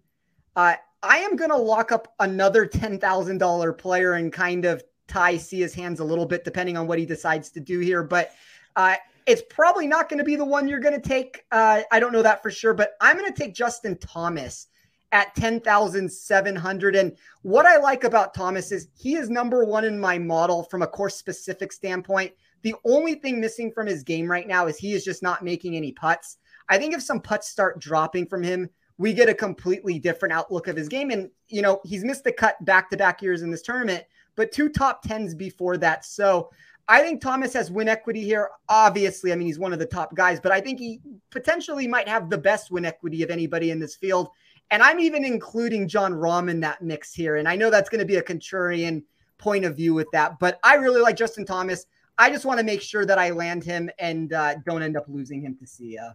[0.57, 0.75] Uh,
[1.05, 6.01] I am going to lock up another $10,000 player and kind of tie Sia's hands
[6.01, 8.03] a little bit, depending on what he decides to do here.
[8.03, 8.33] But
[8.77, 11.45] uh, it's probably not going to be the one you're going to take.
[11.51, 14.69] Uh, I don't know that for sure, but I'm going to take Justin Thomas
[15.13, 16.97] at 10,700.
[16.97, 20.83] And what I like about Thomas is he is number one in my model from
[20.83, 22.33] a course specific standpoint.
[22.63, 25.77] The only thing missing from his game right now is he is just not making
[25.77, 26.39] any putts.
[26.69, 30.67] I think if some putts start dropping from him, we get a completely different outlook
[30.67, 31.11] of his game.
[31.11, 34.05] And, you know, he's missed the cut back to back years in this tournament,
[34.37, 36.05] but two top tens before that.
[36.05, 36.51] So
[36.89, 38.51] I think Thomas has win equity here.
[38.69, 42.09] Obviously, I mean, he's one of the top guys, but I think he potentially might
[42.09, 44.29] have the best win equity of anybody in this field.
[44.71, 47.37] And I'm even including Jon Rahm in that mix here.
[47.37, 49.03] And I know that's going to be a contrarian
[49.39, 51.87] point of view with that, but I really like Justin Thomas.
[52.19, 55.05] I just want to make sure that I land him and uh, don't end up
[55.09, 56.15] losing him to Sia.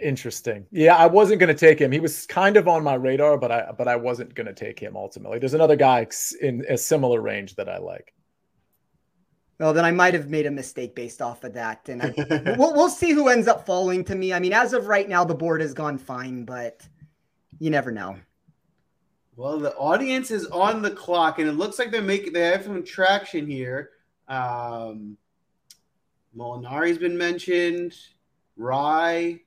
[0.00, 0.66] Interesting.
[0.70, 1.92] Yeah, I wasn't going to take him.
[1.92, 4.78] He was kind of on my radar, but I but I wasn't going to take
[4.78, 5.38] him ultimately.
[5.38, 6.06] There's another guy
[6.40, 8.14] in a similar range that I like.
[9.58, 12.14] Well, then I might have made a mistake based off of that, and I,
[12.58, 14.32] we'll we'll see who ends up falling to me.
[14.32, 16.80] I mean, as of right now, the board has gone fine, but
[17.58, 18.16] you never know.
[19.36, 22.64] Well, the audience is on the clock, and it looks like they're making they have
[22.64, 23.90] some traction here.
[24.28, 25.18] Um,
[26.34, 27.94] Molinari's been mentioned.
[28.56, 29.40] Rye.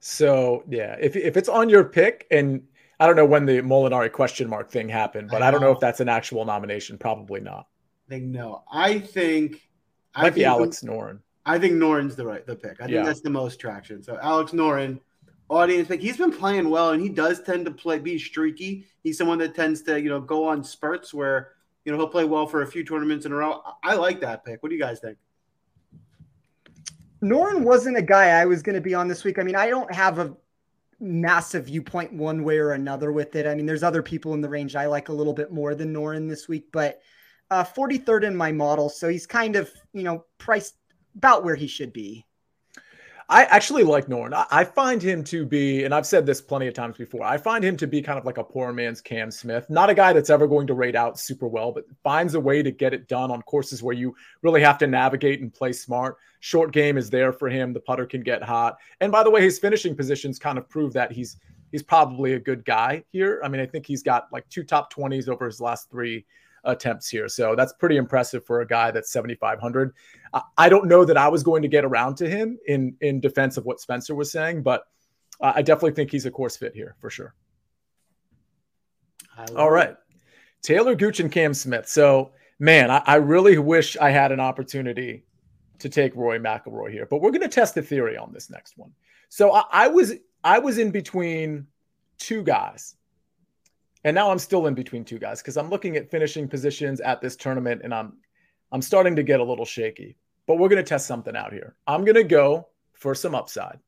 [0.00, 2.62] So yeah, if if it's on your pick, and
[3.00, 5.72] I don't know when the Molinari question mark thing happened, but I, I don't know
[5.72, 6.98] if that's an actual nomination.
[6.98, 7.66] Probably not.
[8.06, 8.62] I think no.
[8.70, 9.68] I think
[10.16, 11.20] might I be Alex Noren.
[11.44, 12.80] I think Noren's the right the pick.
[12.80, 13.04] I think yeah.
[13.04, 14.02] that's the most traction.
[14.02, 15.00] So Alex Noren
[15.48, 16.00] audience pick.
[16.00, 18.86] He's been playing well, and he does tend to play be streaky.
[19.02, 21.52] He's someone that tends to you know go on spurts where
[21.84, 23.62] you know he'll play well for a few tournaments in a row.
[23.82, 24.62] I like that pick.
[24.62, 25.18] What do you guys think?
[27.22, 29.38] Noren wasn't a guy I was going to be on this week.
[29.38, 30.36] I mean, I don't have a
[31.00, 33.46] massive viewpoint one way or another with it.
[33.46, 35.92] I mean, there's other people in the range I like a little bit more than
[35.92, 37.00] Noren this week, but
[37.50, 40.76] uh, 43rd in my model, so he's kind of you know priced
[41.16, 42.26] about where he should be.
[43.30, 44.46] I actually like Noren.
[44.50, 47.62] I find him to be, and I've said this plenty of times before, I find
[47.62, 49.68] him to be kind of like a poor man's Cam Smith.
[49.68, 52.62] Not a guy that's ever going to rate out super well, but finds a way
[52.62, 56.16] to get it done on courses where you really have to navigate and play smart.
[56.40, 57.74] Short game is there for him.
[57.74, 58.78] The putter can get hot.
[59.02, 61.36] And by the way, his finishing positions kind of prove that he's
[61.70, 63.42] he's probably a good guy here.
[63.44, 66.24] I mean, I think he's got like two top 20s over his last three
[66.64, 67.28] attempts here.
[67.28, 69.94] So that's pretty impressive for a guy that's 7,500.
[70.56, 73.56] I don't know that I was going to get around to him in in defense
[73.56, 74.84] of what Spencer was saying, but
[75.40, 77.34] I definitely think he's a course fit here for sure.
[79.56, 79.96] All right.
[80.62, 81.88] Taylor Gooch and Cam Smith.
[81.88, 85.24] So, man, I, I, really wish I had an opportunity
[85.78, 88.76] to take Rory McIlroy here, but we're going to test the theory on this next
[88.76, 88.92] one.
[89.28, 91.66] So I, I was I was in between
[92.18, 92.96] two guys
[94.04, 97.20] and now I'm still in between two guys because I'm looking at finishing positions at
[97.20, 98.16] this tournament and I'm
[98.70, 100.16] I'm starting to get a little shaky.
[100.46, 101.76] But we're going to test something out here.
[101.86, 103.78] I'm going to go for some upside.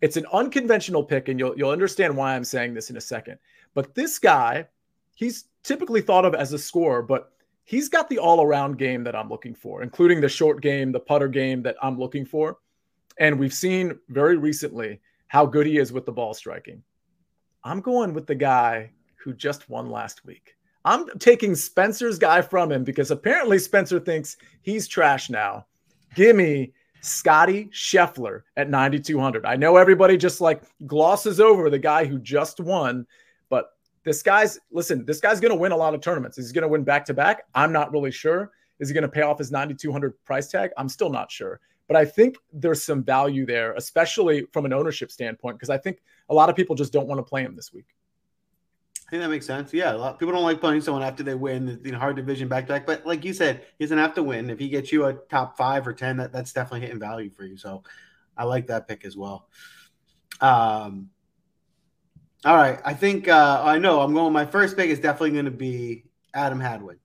[0.00, 3.38] It's an unconventional pick and you'll you'll understand why I'm saying this in a second.
[3.74, 4.66] But this guy,
[5.14, 7.32] he's typically thought of as a scorer, but
[7.64, 11.28] he's got the all-around game that I'm looking for, including the short game, the putter
[11.28, 12.58] game that I'm looking for.
[13.18, 16.82] And we've seen very recently how good he is with the ball striking.
[17.62, 18.90] I'm going with the guy
[19.24, 20.56] who just won last week.
[20.84, 25.66] I'm taking Spencer's guy from him because apparently Spencer thinks he's trash now.
[26.14, 29.46] Give me Scotty Scheffler at 9,200.
[29.46, 33.06] I know everybody just like glosses over the guy who just won,
[33.48, 33.70] but
[34.04, 36.36] this guy's, listen, this guy's going to win a lot of tournaments.
[36.36, 37.44] He's going to win back to back.
[37.54, 38.52] I'm not really sure.
[38.78, 40.70] Is he going to pay off his 9,200 price tag?
[40.76, 41.60] I'm still not sure.
[41.88, 46.02] But I think there's some value there, especially from an ownership standpoint, because I think
[46.28, 47.86] a lot of people just don't want to play him this week.
[49.06, 49.72] I think that makes sense.
[49.72, 52.48] Yeah, a lot of people don't like playing someone after they win the hard division
[52.48, 52.86] back to back.
[52.86, 54.48] But like you said, he doesn't have to win.
[54.48, 57.44] If he gets you a top five or ten, that, that's definitely hitting value for
[57.44, 57.56] you.
[57.56, 57.82] So
[58.36, 59.48] I like that pick as well.
[60.40, 61.10] Um,
[62.44, 64.32] all right, I think uh, I know I'm going.
[64.32, 66.98] My first pick is definitely going to be Adam Hadwin.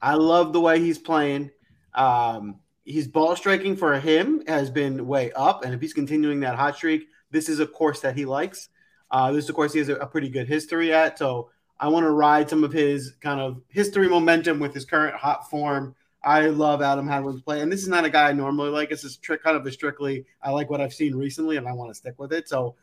[0.00, 1.50] I love the way he's playing.
[1.94, 6.56] Um, his ball striking for him has been way up, and if he's continuing that
[6.56, 8.68] hot streak, this is a course that he likes.
[9.10, 11.18] Uh, this, of course, he has a, a pretty good history at.
[11.18, 15.16] So I want to ride some of his kind of history momentum with his current
[15.16, 15.94] hot form.
[16.24, 18.90] I love Adam Hadwin's play, and this is not a guy I normally like.
[18.90, 21.90] This is kind of a strictly I like what I've seen recently, and I want
[21.90, 22.48] to stick with it.
[22.48, 22.74] So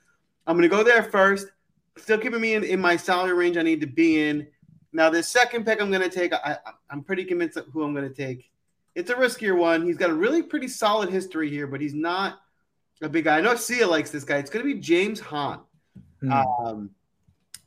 [0.48, 1.48] I'm going to go there first.
[1.98, 4.48] Still keeping me in, in my salary range I need to be in.
[4.94, 6.58] Now, this second pick I'm going to take, I,
[6.90, 8.50] I'm pretty convinced of who I'm going to take.
[8.96, 9.86] It's a riskier one.
[9.86, 12.40] He's got a really pretty solid history here, but he's not
[13.02, 13.38] a big guy.
[13.38, 14.38] I know Sia likes this guy.
[14.38, 15.60] It's going to be James Hahn.
[16.24, 16.66] Mm.
[16.66, 16.90] Um,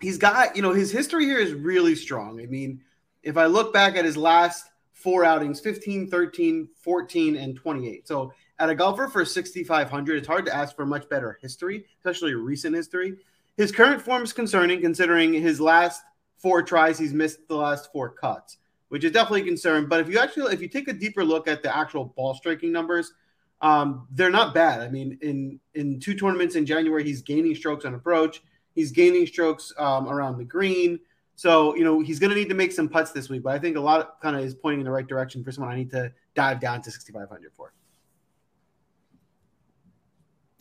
[0.01, 2.41] he's got, you know, his history here is really strong.
[2.41, 2.81] I mean,
[3.23, 4.67] if I look back at his last
[4.99, 8.09] four outings 15, 13, 14, and 28.
[8.09, 12.35] So at a golfer for 6,500, it's hard to ask for much better history, especially
[12.35, 13.17] recent history.
[13.57, 16.03] His current form is concerning considering his last
[16.39, 18.59] four tries, he's missed the last four cuts,
[18.89, 19.87] which is definitely a concern.
[19.89, 22.73] But if you actually, if you take a deeper look at the actual ball striking
[22.73, 23.13] numbers,
[23.61, 24.81] um, they're not bad.
[24.81, 28.43] I mean, in in two tournaments in January, he's gaining strokes on approach.
[28.75, 31.01] He's gaining strokes um, around the green.
[31.35, 33.43] So you know he's going to need to make some putts this week.
[33.43, 35.53] But I think a lot of kind of is pointing in the right direction for
[35.53, 37.73] someone I need to dive down to 6,500 for.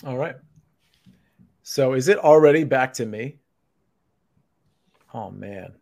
[0.06, 0.36] All right.
[1.64, 3.38] So is it already back to me?
[5.14, 5.74] Oh man,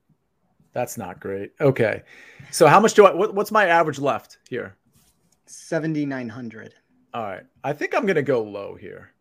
[0.74, 1.52] that's not great.
[1.62, 2.04] Okay.
[2.52, 3.14] So how much do I?
[3.14, 4.76] What, what's my average left here?
[5.46, 6.74] 7,900.
[7.16, 7.44] All right.
[7.64, 9.14] I think I'm going to go low here.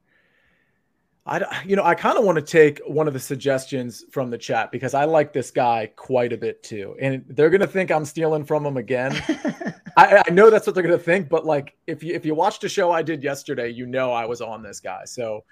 [1.27, 4.37] I, you know, I kind of want to take one of the suggestions from the
[4.37, 8.05] chat because I like this guy quite a bit too, and they're gonna think I'm
[8.05, 9.13] stealing from him again.
[9.97, 12.63] I, I, know that's what they're gonna think, but like if you if you watched
[12.65, 15.07] a show I did yesterday, you know I was on this guy.
[15.07, 15.45] So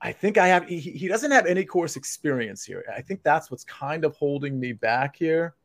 [0.00, 0.68] I think I have.
[0.68, 2.84] He, he doesn't have any course experience here.
[2.96, 5.56] I think that's what's kind of holding me back here.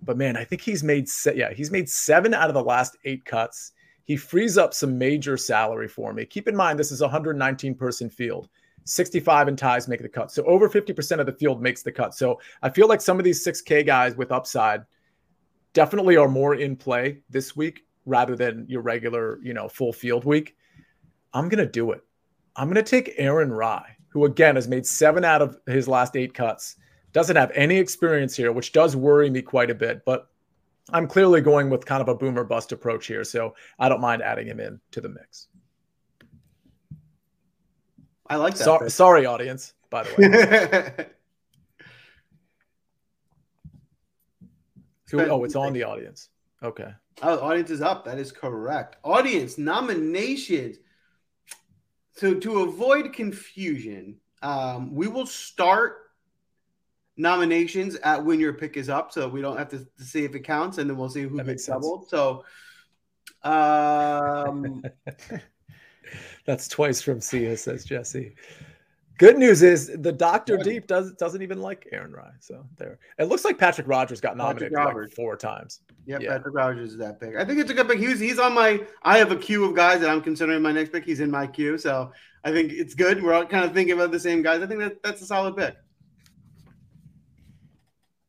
[0.00, 2.96] But man, I think he's made se- yeah he's made seven out of the last
[3.04, 3.72] eight cuts.
[4.08, 6.24] He frees up some major salary for me.
[6.24, 8.48] Keep in mind, this is a 119 person field.
[8.84, 10.32] 65 and ties make the cut.
[10.32, 12.14] So over 50% of the field makes the cut.
[12.14, 14.84] So I feel like some of these 6K guys with upside
[15.74, 20.24] definitely are more in play this week rather than your regular, you know, full field
[20.24, 20.56] week.
[21.34, 22.00] I'm going to do it.
[22.56, 26.16] I'm going to take Aaron Rai, who again has made seven out of his last
[26.16, 26.76] eight cuts.
[27.12, 30.02] Doesn't have any experience here, which does worry me quite a bit.
[30.06, 30.30] But
[30.92, 34.22] I'm clearly going with kind of a boomer bust approach here, so I don't mind
[34.22, 35.48] adding him in to the mix.
[38.26, 38.64] I like that.
[38.64, 39.74] So, sorry, audience.
[39.90, 41.06] By the way.
[45.06, 46.28] so, oh, it's on the audience.
[46.62, 46.92] Okay.
[47.22, 48.04] Oh, the audience is up.
[48.04, 48.96] That is correct.
[49.02, 50.76] Audience nominations.
[52.16, 56.07] So to avoid confusion, um, we will start
[57.18, 60.34] nominations at when your pick is up, so we don't have to, to see if
[60.34, 62.08] it counts, and then we'll see who That gets doubled.
[62.08, 62.44] So,
[63.42, 64.82] um,
[66.46, 68.34] That's twice from Sia, says Jesse.
[69.18, 70.62] Good news is the Doctor Yeah.
[70.62, 72.30] Deep does doesn't even like Aaron Rai.
[72.38, 72.98] So there.
[73.18, 75.80] It looks like Patrick Rodgers got nominated like four times.
[76.06, 76.36] yeah, Yeah.
[76.36, 77.34] Patrick Rodgers is that pick.
[77.36, 77.98] I think it's a good pick.
[77.98, 78.80] He's he's on my.
[79.02, 81.04] I have a queue of guys that I'm considering my next pick.
[81.04, 82.12] He's in my queue, so
[82.44, 83.20] I think it's good.
[83.22, 84.62] We're all kind of thinking about the same guys.
[84.62, 85.74] I think that that's a solid pick.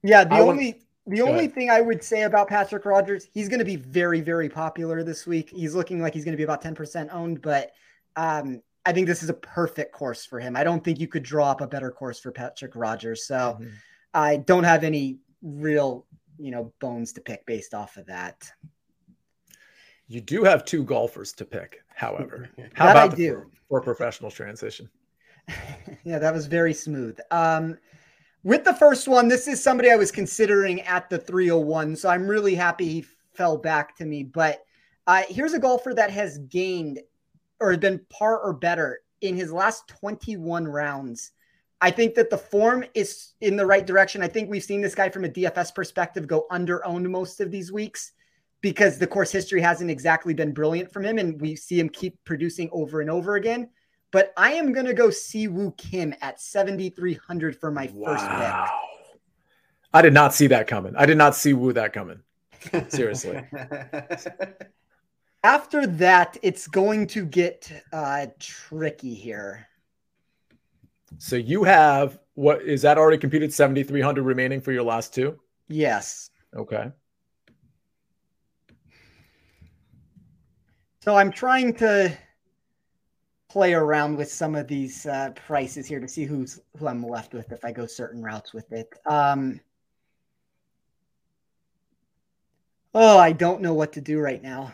[0.04, 3.50] Yeah, the I want- only the only thing I would say about Patrick Rodgers, he's
[3.50, 5.50] going to be very very popular this week.
[5.50, 7.72] He's looking like he's going to be about 10% owned, but
[8.16, 10.56] um I think this is a perfect course for him.
[10.56, 13.26] I don't think you could draw up a better course for Patrick Rodgers.
[13.28, 13.72] So Mhm.
[14.14, 16.06] I don't have any real,
[16.38, 18.50] you know, bones to pick based off of that.
[20.08, 22.50] You do have two golfers to pick, however.
[22.74, 23.34] How That I about the do.
[23.68, 24.89] For, for professional transition?
[26.04, 27.20] yeah, that was very smooth.
[27.32, 27.78] Um,
[28.44, 32.28] with the first one, this is somebody I was considering at the 301, so I'm
[32.28, 34.24] really happy he fell back to me.
[34.24, 34.64] But
[35.08, 37.00] uh, here's a golfer that has gained
[37.60, 41.32] or been par or better in his last 21 rounds.
[41.82, 44.22] I think that the form is in the right direction.
[44.22, 47.52] I think we've seen this guy from a DFS perspective go under owned most of
[47.52, 48.14] these weeks
[48.62, 52.18] because the course history hasn't exactly been brilliant from him, and we see him keep
[52.26, 53.70] producing over and over again
[54.12, 58.53] but I am going to go see Siwoo Kim at 7,300 for my first pick.
[59.93, 60.95] I did not see that coming.
[60.95, 62.20] I did not see Woo that coming.
[62.89, 63.43] Seriously.
[65.43, 69.68] After that, it's going to get uh, tricky here.
[71.18, 75.39] So you have what is that already computed 7,300 remaining for your last two?
[75.68, 76.30] Yes.
[76.55, 76.91] Okay.
[81.01, 82.18] So I'm trying to
[83.50, 87.34] play around with some of these uh, prices here to see who's who I'm left
[87.34, 88.93] with if I go certain routes with it.
[89.08, 89.60] Um,
[92.93, 94.72] oh, I don't know what to do right now.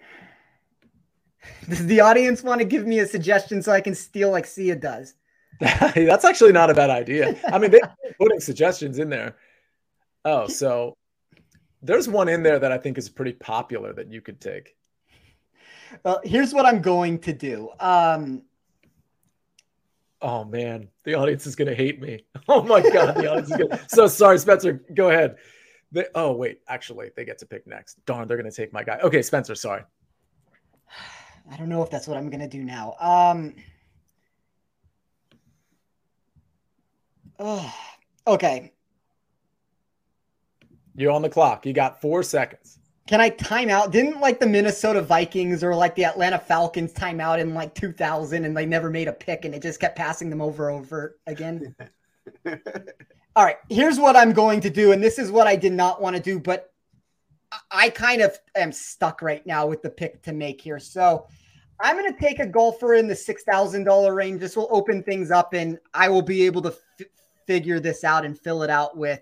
[1.68, 4.76] Does the audience want to give me a suggestion so I can steal like Sia
[4.76, 5.14] does?
[5.60, 7.36] That's actually not a bad idea.
[7.46, 9.36] I mean, they're putting suggestions in there.
[10.24, 10.96] Oh, so
[11.82, 14.75] there's one in there that I think is pretty popular that you could take.
[16.04, 17.70] Well, here's what I'm going to do.
[17.80, 18.42] Um,
[20.22, 22.24] Oh man, the audience is gonna hate me.
[22.48, 23.80] Oh my god, the audience is gonna.
[23.88, 24.84] So sorry, Spencer.
[24.94, 25.36] Go ahead.
[25.92, 28.04] They, oh wait, actually, they get to pick next.
[28.06, 28.98] Darn, they're gonna take my guy.
[29.02, 29.54] Okay, Spencer.
[29.54, 29.82] Sorry.
[31.50, 32.94] I don't know if that's what I'm gonna do now.
[32.98, 33.54] Um,
[37.38, 37.74] oh,
[38.26, 38.72] okay.
[40.94, 41.66] You're on the clock.
[41.66, 42.78] You got four seconds.
[43.06, 43.92] Can I time out?
[43.92, 48.44] Didn't like the Minnesota Vikings or like the Atlanta Falcons time out in like 2000
[48.44, 51.74] and they never made a pick and it just kept passing them over over again?
[53.36, 56.00] All right, here's what I'm going to do, and this is what I did not
[56.00, 56.72] want to do, but
[57.70, 60.78] I- kind of am stuck right now with the pick to make here.
[60.78, 61.26] So
[61.78, 64.40] I'm going to take a golfer in the six thousand dollar range.
[64.40, 67.06] This will open things up, and I will be able to f-
[67.46, 69.20] figure this out and fill it out with.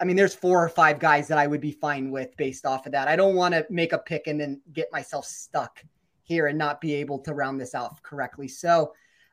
[0.00, 2.86] I mean, there's four or five guys that I would be fine with based off
[2.86, 3.08] of that.
[3.08, 5.82] I don't want to make a pick and then get myself stuck
[6.22, 8.46] here and not be able to round this out correctly.
[8.46, 8.92] So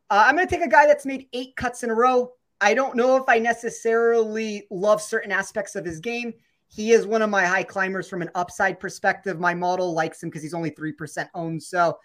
[0.10, 2.32] uh, I'm going to take a guy that's made eight cuts in a row.
[2.62, 6.34] I don't know if I necessarily love certain aspects of his game.
[6.68, 9.40] He is one of my high climbers from an upside perspective.
[9.40, 11.62] My model likes him because he's only 3% owned.
[11.62, 11.98] So,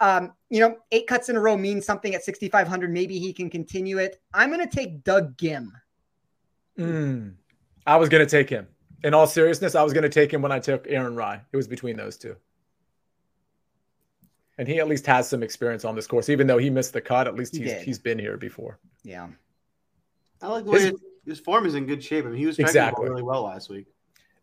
[0.00, 2.92] um, you know, eight cuts in a row means something at 6,500.
[2.92, 4.20] Maybe he can continue it.
[4.32, 5.68] I'm going to take Doug Ghim.
[6.78, 7.34] Mm,
[7.86, 8.66] I was gonna take him.
[9.02, 11.40] In all seriousness, I was gonna take him when I took Aaron Rai.
[11.52, 12.36] It was between those two.
[14.58, 17.00] And he at least has some experience on this course, even though he missed the
[17.00, 17.26] cut.
[17.26, 17.82] At least He he's did.
[17.82, 18.78] he's been here before.
[19.02, 19.28] Yeah.
[20.42, 22.26] I like the way His- his, his form is in good shape.
[22.26, 23.08] I mean, he was striking Exactly.
[23.08, 23.86] really well last week.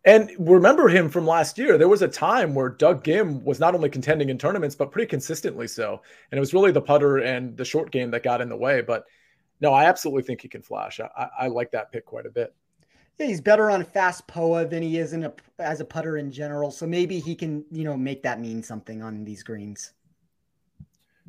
[0.05, 1.77] And remember him from last year.
[1.77, 5.07] There was a time where Doug Ghim was not only contending in tournaments, but pretty
[5.07, 6.01] consistently so.
[6.31, 8.81] And it was really the putter and the short game that got in the way.
[8.81, 9.05] But
[9.59, 10.99] no, I absolutely think he can flash.
[10.99, 12.55] I, I, I like that pick quite a bit.
[13.17, 16.31] Yeah, he's better on fast POA than he is in a, as a putter in
[16.31, 16.69] general.
[16.69, 19.93] So maybe he can, you know, make that mean something on these greens.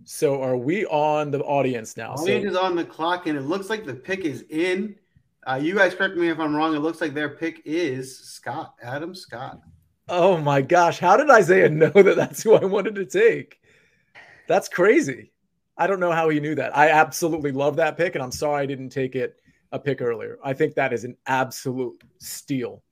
[0.04, 2.14] So are we on the audience now?
[2.16, 4.96] So- Audience is on the clock, and it looks like the pick is in.
[5.48, 6.74] Uh, you guys correct me if I'm wrong.
[6.74, 9.60] It looks like their pick is Scott, Adam Scott.
[10.10, 13.60] Oh my gosh, how did Isaiah know that that's who I wanted to take?
[14.46, 15.32] That's crazy.
[15.76, 16.76] I don't know how he knew that.
[16.76, 19.40] I absolutely love that pick, and I'm sorry I didn't take it
[19.72, 20.38] a pick earlier.
[20.42, 22.82] I think that is an absolute steal.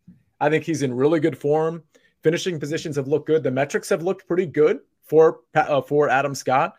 [0.40, 1.82] I think he's in really good form.
[2.22, 3.42] Finishing positions have looked good.
[3.42, 6.74] The metrics have looked pretty good for uh, for Adam Scott.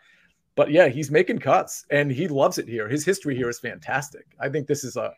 [0.54, 2.88] But yeah, he's making cuts and he loves it here.
[2.88, 4.26] His history here is fantastic.
[4.40, 5.12] I think this is a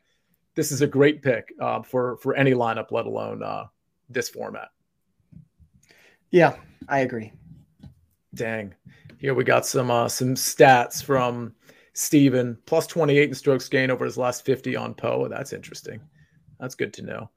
[0.55, 3.65] this is a great pick uh, for for any lineup, let alone uh,
[4.09, 4.69] this format.
[6.31, 6.57] Yeah,
[6.89, 7.33] I agree.
[8.35, 8.75] Dang.
[9.19, 11.55] Here we got some uh, some stats from
[11.93, 12.57] Steven.
[12.67, 15.29] Plus 28 in strokes gain over his last 50 on Poa.
[15.29, 16.01] That's interesting.
[16.59, 17.31] That's good to know.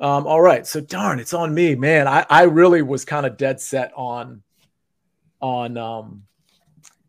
[0.00, 0.66] Um, all right.
[0.66, 2.08] So darn, it's on me, man.
[2.08, 4.42] I, I really was kind of dead set on
[5.40, 6.22] on um,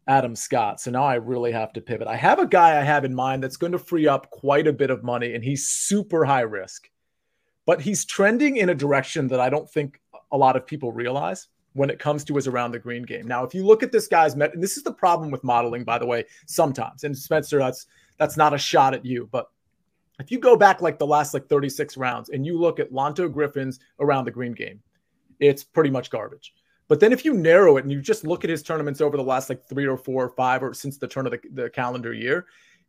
[0.07, 0.81] Adam Scott.
[0.81, 2.07] So now I really have to pivot.
[2.07, 4.73] I have a guy I have in mind that's going to free up quite a
[4.73, 6.89] bit of money, and he's super high risk,
[7.65, 9.99] but he's trending in a direction that I don't think
[10.31, 13.27] a lot of people realize when it comes to his around the green game.
[13.27, 15.83] Now, if you look at this guy's met, and this is the problem with modeling,
[15.83, 17.03] by the way, sometimes.
[17.03, 17.85] And Spencer, that's
[18.17, 19.49] that's not a shot at you, but
[20.19, 23.31] if you go back like the last like 36 rounds and you look at Lanto
[23.31, 24.81] Griffin's around the green game,
[25.41, 26.53] it's pretty much garbage.
[26.87, 29.23] But then if you narrow it and you just look at his tournaments over the
[29.23, 32.13] last like three or four or five or since the turn of the, the calendar
[32.13, 32.45] year,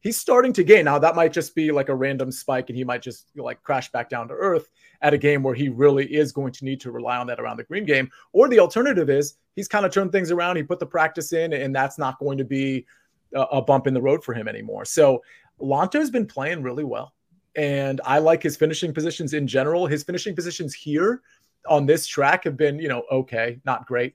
[0.07, 0.85] he's starting to gain.
[0.85, 3.91] Now that might just be like a random spike and he might just like crash
[3.91, 4.69] back down to earth
[5.03, 7.57] at a game where he really is going to need to rely on that around
[7.57, 8.09] the green game.
[8.33, 10.57] Or the alternative is he's kind of turned things around.
[10.57, 12.87] He put the practice in, and that's not going to be
[13.35, 14.85] a, bump in the road for him anymore.
[14.85, 15.25] So
[15.61, 17.13] Lanto's been playing really well.
[17.57, 19.89] And I like his finishing positions in general.
[19.89, 21.23] His finishing positions here
[21.69, 24.15] on this track have been, you know, okay, not great.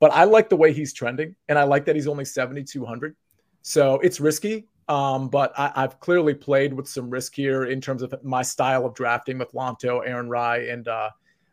[0.00, 1.36] But I like the way he's trending.
[1.48, 3.14] And I like that he's only 7,200.
[3.62, 4.66] So it's risky.
[4.88, 8.86] Um, but I, have clearly played with some risk here in terms of my style
[8.86, 11.10] of drafting with Lanto, Aaron Rai, and uh,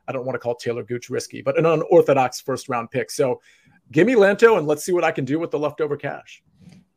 [0.07, 3.11] I don't want to call Taylor Gooch risky, but an unorthodox first round pick.
[3.11, 3.41] So
[3.91, 6.43] give me Lanto and let's see what I can do with the leftover cash.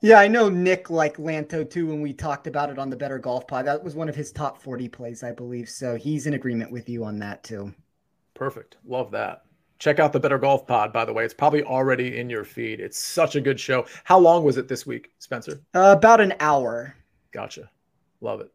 [0.00, 3.18] Yeah, I know Nick liked Lanto too when we talked about it on the Better
[3.18, 3.66] Golf Pod.
[3.66, 5.68] That was one of his top 40 plays, I believe.
[5.68, 7.74] So he's in agreement with you on that too.
[8.34, 8.76] Perfect.
[8.86, 9.42] Love that.
[9.78, 11.24] Check out the Better Golf Pod, by the way.
[11.24, 12.80] It's probably already in your feed.
[12.80, 13.86] It's such a good show.
[14.02, 15.60] How long was it this week, Spencer?
[15.72, 16.96] Uh, about an hour.
[17.30, 17.70] Gotcha.
[18.20, 18.52] Love it.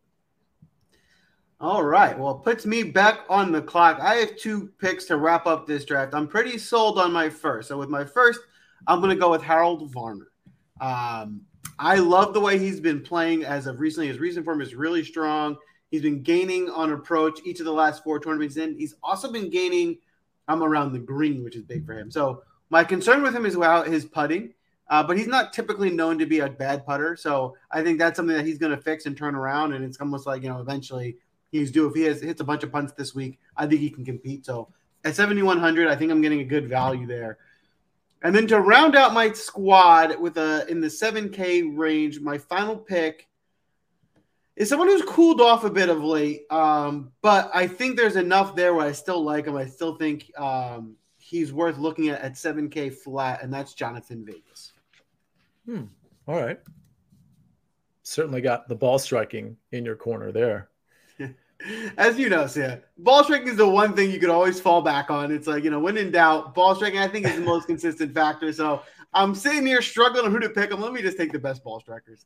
[1.62, 2.18] All right.
[2.20, 4.00] Well, it puts me back on the clock.
[4.02, 6.14] I have two picks to wrap up this draft.
[6.14, 7.70] I'm pretty sold on my first.
[7.70, 8.42] So with my first,
[8.86, 10.28] I'm going to go with Harold Varner.
[10.82, 11.44] Um,
[11.80, 14.10] I love the way he's been playing as of recently.
[14.10, 15.56] His recent form is really strong.
[15.90, 18.78] He's been gaining on approach each of the last four tournaments in.
[18.78, 20.00] He's also been gaining–
[20.48, 22.12] I'm around the green, which is big for him.
[22.12, 24.54] So my concern with him is about his putting,
[24.90, 27.16] uh, but he's not typically known to be a bad putter.
[27.16, 29.74] So I think that's something that he's going to fix and turn around.
[29.74, 31.18] And it's almost like you know, eventually
[31.52, 31.88] he's due.
[31.88, 34.46] If he has hits a bunch of punts this week, I think he can compete.
[34.46, 34.70] So
[35.06, 37.38] at 7100, I think I'm getting a good value there.
[38.24, 42.76] And then to round out my squad with a in the 7K range, my final
[42.76, 43.28] pick
[44.56, 46.44] is someone who's cooled off a bit of late.
[46.52, 49.56] Um, but I think there's enough there where I still like him.
[49.56, 54.74] I still think um, he's worth looking at at 7K flat, and that's Jhonattan Vegas.
[55.66, 55.86] Hmm.
[56.28, 56.60] All right.
[58.04, 60.70] Certainly got the ball striking in your corner there.
[61.98, 65.10] As you know, Sia, ball striking is the one thing you could always fall back
[65.10, 65.32] on.
[65.32, 68.14] It's like, you know, when in doubt, ball striking, I think, is the most consistent
[68.14, 68.52] factor.
[68.52, 68.84] So
[69.14, 70.82] I'm sitting here struggling on who to pick them.
[70.82, 72.26] Let me just take the best ball strikers.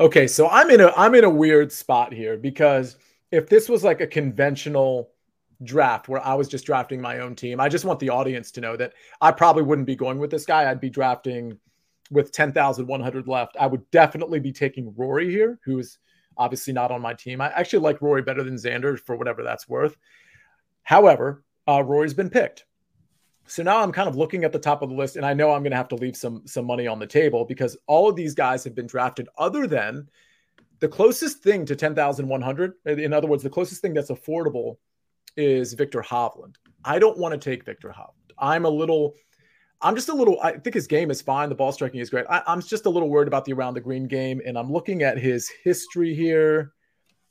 [0.00, 2.96] Okay, so I'm in a I'm in a weird spot here because
[3.32, 5.10] if this was like a conventional
[5.64, 8.60] draft where I was just drafting my own team, I just want the audience to
[8.60, 10.70] know that I probably wouldn't be going with this guy.
[10.70, 11.58] I'd be drafting
[12.12, 13.56] with 10,100 left.
[13.58, 15.98] I would definitely be taking Rory here, who's
[16.36, 17.40] obviously not on my team.
[17.40, 19.96] I actually like Rory better than Xander for whatever that's worth.
[20.84, 22.66] However, uh, Rory's been picked.
[23.48, 25.52] So now I'm kind of looking at the top of the list, and I know
[25.52, 28.16] I'm going to have to leave some some money on the table because all of
[28.16, 29.28] these guys have been drafted.
[29.38, 30.08] Other than
[30.80, 34.76] the closest thing to 10,100, in other words, the closest thing that's affordable
[35.36, 36.56] is Viktor Hovland.
[36.84, 38.32] I don't want to take Viktor Hovland.
[38.38, 39.14] I'm a little,
[39.80, 40.38] I'm just a little.
[40.42, 41.48] I think his game is fine.
[41.48, 42.26] The ball striking is great.
[42.28, 45.02] I, I'm just a little worried about the around the green game, and I'm looking
[45.02, 46.72] at his history here.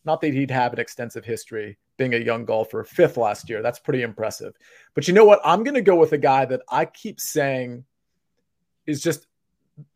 [0.04, 3.62] Not that he'd have an extensive history, being a young golfer, fifth last year.
[3.62, 4.54] That's pretty impressive.
[4.94, 5.42] But you know what?
[5.44, 7.84] I'm going to go with a guy that I keep saying
[8.86, 9.28] is just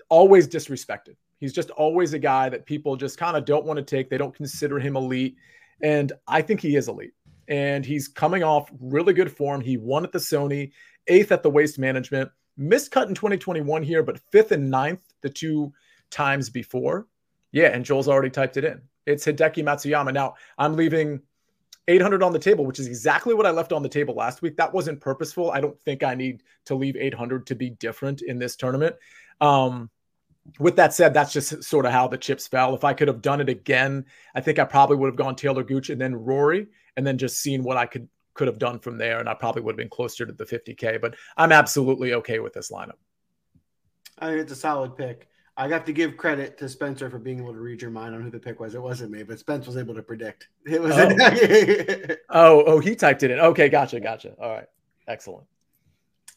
[0.10, 1.16] always disrespected.
[1.40, 4.10] He's just always a guy that people just kind of don't want to take.
[4.10, 5.38] They don't consider him elite.
[5.82, 7.14] And I think he is elite.
[7.48, 9.62] And he's coming off really good form.
[9.62, 10.72] He won at the Sony,
[11.08, 15.30] eighth at the Waste Management, missed cut in 2021 here, but fifth and ninth the
[15.30, 15.74] two
[16.12, 17.08] times before.
[17.52, 18.82] Yeah, and Joel's already typed it in.
[19.06, 20.14] It's Hideki Matsuyama.
[20.14, 21.22] Now, I'm leaving
[21.88, 24.58] 800 on the table, which is exactly what I left on the table last week.
[24.58, 25.52] That wasn't purposeful.
[25.52, 28.96] I don't think I need to leave 800 to be different in this tournament.
[29.40, 29.90] Um,
[30.60, 32.76] with that said, that's just sort of how the chips fell.
[32.76, 35.64] If I could have done it again, I think I probably would have gone Taylor
[35.64, 36.68] Gooch and then Rory,
[36.98, 39.62] and then just seen what I could could have done from there, and I probably
[39.62, 41.02] would have been closer to the 50k.
[41.02, 42.98] But I'm absolutely okay with this lineup.
[44.18, 45.28] I think it's a solid pick.
[45.62, 48.24] I got to give credit to Spencer for being able to read your mind on
[48.24, 48.74] who the pick was.
[48.74, 50.48] It wasn't me, but Spence was able to predict.
[50.66, 50.92] It was.
[50.96, 53.40] Oh, oh, oh, he typed it in.
[53.40, 54.34] Okay, gotcha, gotcha.
[54.42, 54.66] All right,
[55.08, 55.46] excellent.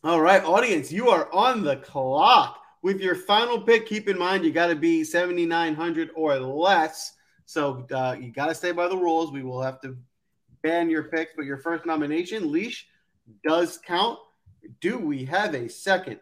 [0.02, 3.86] All right, audience, you are on the clock with your final pick.
[3.86, 7.14] Keep in mind you got to be 7,900 or less.
[7.46, 9.32] So uh, you got to stay by the rules.
[9.32, 9.96] We will have to
[10.60, 12.88] ban your picks, but your first nomination, leash,
[13.42, 14.18] does count.
[14.82, 16.20] Do we have a second?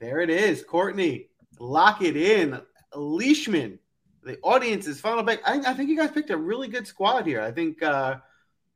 [0.00, 1.28] There it is, Courtney.
[1.58, 2.60] Lock it in.
[2.94, 3.78] Leishman,
[4.22, 5.40] the audience's final pick.
[5.46, 7.40] I, I, think you guys picked a really good squad here.
[7.40, 8.16] I think uh,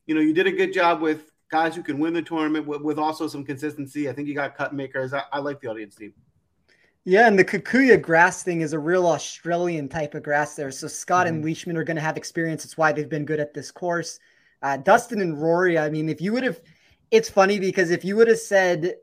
[0.07, 2.83] you know you did a good job with guys who can win the tournament with,
[2.83, 4.09] with also some consistency.
[4.09, 5.15] I think you got cut makers.
[5.15, 6.13] I, I like the audience team.
[7.05, 10.71] Yeah, and the Kikuyu grass thing is a real Australian type of grass there.
[10.71, 11.37] So Scott mm-hmm.
[11.37, 12.65] and Leishman are going to have experience.
[12.65, 14.21] It's why they've been good at this course.
[14.63, 16.61] Uh, Dustin and Rory, I mean, if you would have,
[17.11, 18.95] it's funny because if you would have said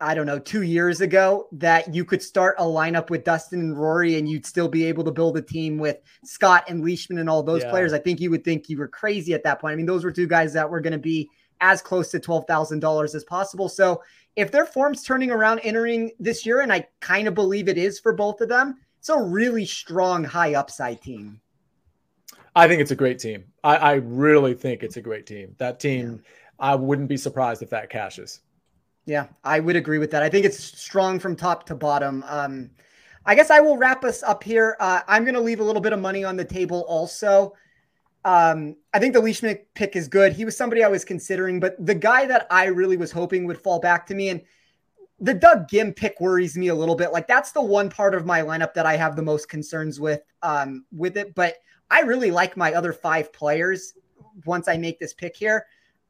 [0.00, 3.78] I don't know, two years ago that you could start a lineup with Dustin and
[3.78, 7.30] Rory and you'd still be able to build a team with Scott and Leishman and
[7.30, 7.70] all those yeah.
[7.70, 7.92] players.
[7.92, 9.72] I think you would think you were crazy at that point.
[9.72, 11.30] I mean, those were two guys that were going to be
[11.60, 13.68] as close to $12,000 as possible.
[13.68, 14.02] So
[14.36, 18.00] if their form's turning around entering this year, and I kind of believe it is
[18.00, 21.40] for both of them, it's a really strong high upside team.
[22.56, 23.44] I think it's a great team.
[23.62, 25.54] I, I really think it's a great team.
[25.58, 26.30] That team, yeah.
[26.58, 28.40] I wouldn't be surprised if that cashes.
[29.06, 30.22] Yeah, I would agree with that.
[30.22, 32.24] I think it's strong from top to bottom.
[32.26, 32.70] Um,
[33.26, 34.76] I guess I will wrap us up here.
[34.80, 37.54] Uh, I'm going to leave a little bit of money on the table also.
[38.24, 40.32] Um, I think the Leishman pick is good.
[40.32, 43.60] He was somebody I was considering, but the guy that I really was hoping would
[43.60, 44.40] fall back to me and
[45.20, 47.12] the Doug Ghim pick worries me a little bit.
[47.12, 50.22] Like that's the one part of my lineup that I have the most concerns with
[50.42, 51.34] um, with it.
[51.34, 51.56] But
[51.90, 53.94] I really like my other five players
[54.44, 55.66] once I make this pick here.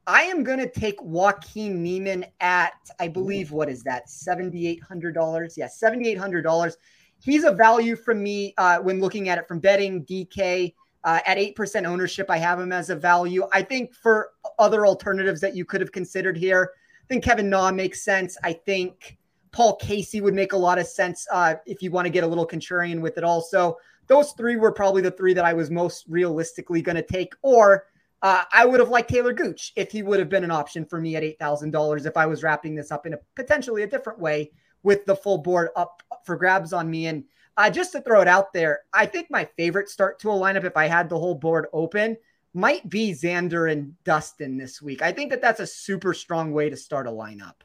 [0.07, 5.57] I am going to take Joaquin Niemann at, I believe, what is that, $7,800?
[5.57, 6.73] Yeah, $7,800.
[7.19, 10.73] He's a value from me uh, when looking at it from betting DK.
[11.03, 13.47] Uh, at 8% ownership, I have him as a value.
[13.53, 16.71] I think for other alternatives that you could have considered here,
[17.03, 18.37] I think Kevin Na makes sense.
[18.43, 19.17] I think
[19.51, 22.27] Paul Casey would make a lot of sense uh, if you want to get a
[22.27, 23.77] little contrarian with it also.
[24.07, 27.33] Those three were probably the three that I was most realistically going to take.
[27.43, 27.85] Or
[28.25, 30.99] uh, I would have liked Taylor Gooch if he would have been an option for
[30.99, 34.51] me at $8,000 if I was wrapping this up in a potentially a different way
[34.81, 37.05] with the full board up for grabs on me.
[37.05, 40.33] And uh, just to throw it out there, I think my favorite start to a
[40.33, 42.17] lineup, if I had the whole board open,
[42.55, 45.03] might be Xander and Dustin this week.
[45.03, 47.61] I think that that's a super strong way to start a lineup.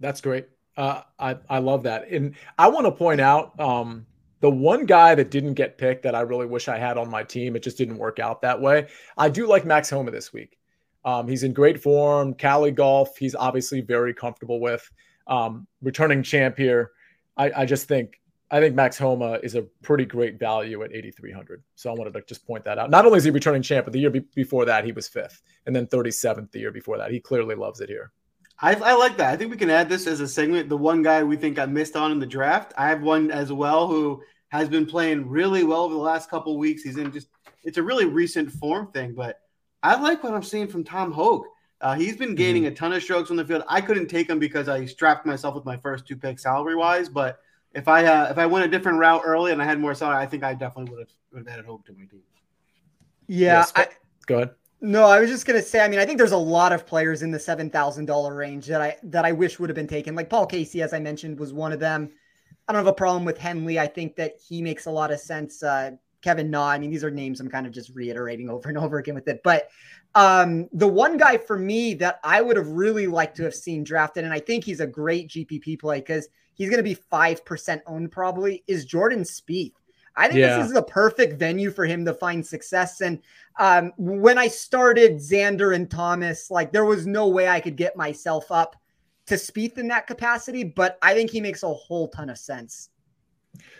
[0.00, 0.48] That's great.
[0.76, 4.06] Uh, I I love that, and I want to point out um,
[4.40, 7.22] the one guy that didn't get picked that I really wish I had on my
[7.22, 8.88] team, it just didn't work out that way.
[9.16, 10.58] I do like Max Homa this week.
[11.04, 12.34] Um, he's in great form.
[12.34, 14.90] Cali golf, he's obviously very comfortable with.
[15.26, 16.92] Um, returning champ here.
[17.36, 18.20] I, I, just think
[18.50, 21.62] I think Max Homa is a pretty great value at 8,300.
[21.74, 22.90] So I wanted to just point that out.
[22.90, 25.42] Not only is he returning champ, but the year be- before that he was fifth,
[25.66, 27.10] and then 37th the year before that.
[27.10, 28.12] He clearly loves it here.
[28.60, 29.32] I, I, like that.
[29.32, 30.68] I think we can add this as a segment.
[30.68, 32.72] The one guy we think I missed on in the draft.
[32.78, 36.56] I have one as well who has been playing really well over the last couple
[36.56, 36.82] weeks.
[36.82, 37.28] He's in just
[37.64, 39.40] it's a really recent form thing, but
[39.82, 41.46] I like what I'm seeing from Tom Hoge.
[41.80, 42.72] Uh, he's been gaining mm-hmm.
[42.72, 43.64] a ton of strokes on the field.
[43.68, 47.08] I couldn't take him because I strapped myself with my first two picks salary wise,
[47.08, 47.40] but
[47.74, 50.18] if I uh, if I went a different route early and I had more salary,
[50.18, 52.22] I think I definitely would have would have added Hoge to my team.
[53.26, 53.88] Yeah, yes, I,
[54.26, 54.50] go ahead.
[54.80, 55.80] No, I was just gonna say.
[55.80, 58.66] I mean, I think there's a lot of players in the seven thousand dollar range
[58.66, 60.14] that I that I wish would have been taken.
[60.14, 62.10] Like Paul Casey, as I mentioned, was one of them.
[62.68, 63.78] I don't have a problem with Henley.
[63.78, 65.62] I think that he makes a lot of sense.
[65.62, 66.68] Uh, Kevin Na.
[66.68, 69.28] I mean, these are names I'm kind of just reiterating over and over again with
[69.28, 69.40] it.
[69.44, 69.68] But
[70.14, 73.84] um, the one guy for me that I would have really liked to have seen
[73.84, 77.80] drafted, and I think he's a great GPP play because he's going to be 5%
[77.86, 79.72] owned probably, is Jordan Spieth.
[80.16, 80.58] I think yeah.
[80.58, 83.00] this is the perfect venue for him to find success.
[83.00, 83.20] And
[83.58, 87.96] um, when I started Xander and Thomas, like there was no way I could get
[87.96, 88.76] myself up
[89.26, 92.90] to Spieth in that capacity, but I think he makes a whole ton of sense.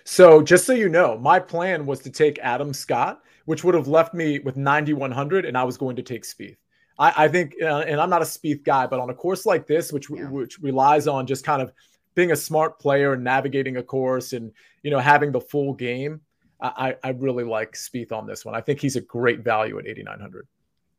[0.05, 3.89] So, just so you know, my plan was to take Adam Scott, which would have
[3.89, 6.57] left me with 9,100, and I was going to take Spieth.
[6.99, 9.67] I, I think, uh, and I'm not a Spieth guy, but on a course like
[9.67, 10.29] this, which yeah.
[10.29, 11.73] which relies on just kind of
[12.15, 14.53] being a smart player and navigating a course and
[14.83, 16.21] you know having the full game,
[16.61, 18.55] I, I really like Spieth on this one.
[18.55, 20.47] I think he's a great value at 8,900.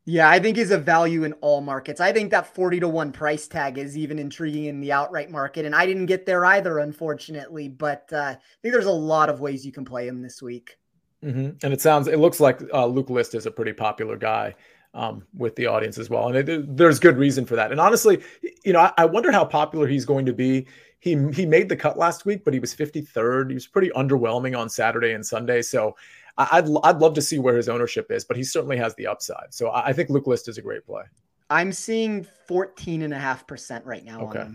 [0.08, 2.00] Yeah, I think he's a value in all markets.
[2.00, 5.66] I think that 40 to 1 price tag is even intriguing in the outright market.
[5.66, 7.68] And I didn't get there either, unfortunately.
[7.68, 10.78] But uh, I think there's a lot of ways you can play him this week.
[11.24, 11.56] Mm-hmm.
[11.64, 14.54] And it sounds, it looks like uh, Luke List is a pretty popular guy
[14.94, 16.28] um, with the audience as well.
[16.28, 17.72] And it, there's good reason for that.
[17.72, 18.22] And honestly,
[18.64, 20.68] you know, I, I wonder how popular he's going to be.
[20.98, 23.50] He, he made the cut last week, but he was 53rd.
[23.50, 25.62] He was pretty underwhelming on Saturday and Sunday.
[25.62, 25.94] So
[26.38, 29.54] I'd I'd love to see where his ownership is, but he certainly has the upside.
[29.54, 31.04] So I think Luke List is a great play.
[31.48, 34.22] I'm seeing 14 and a half percent right now.
[34.22, 34.46] Okay.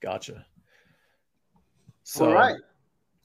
[0.00, 0.46] Gotcha.
[2.02, 2.56] So, All right.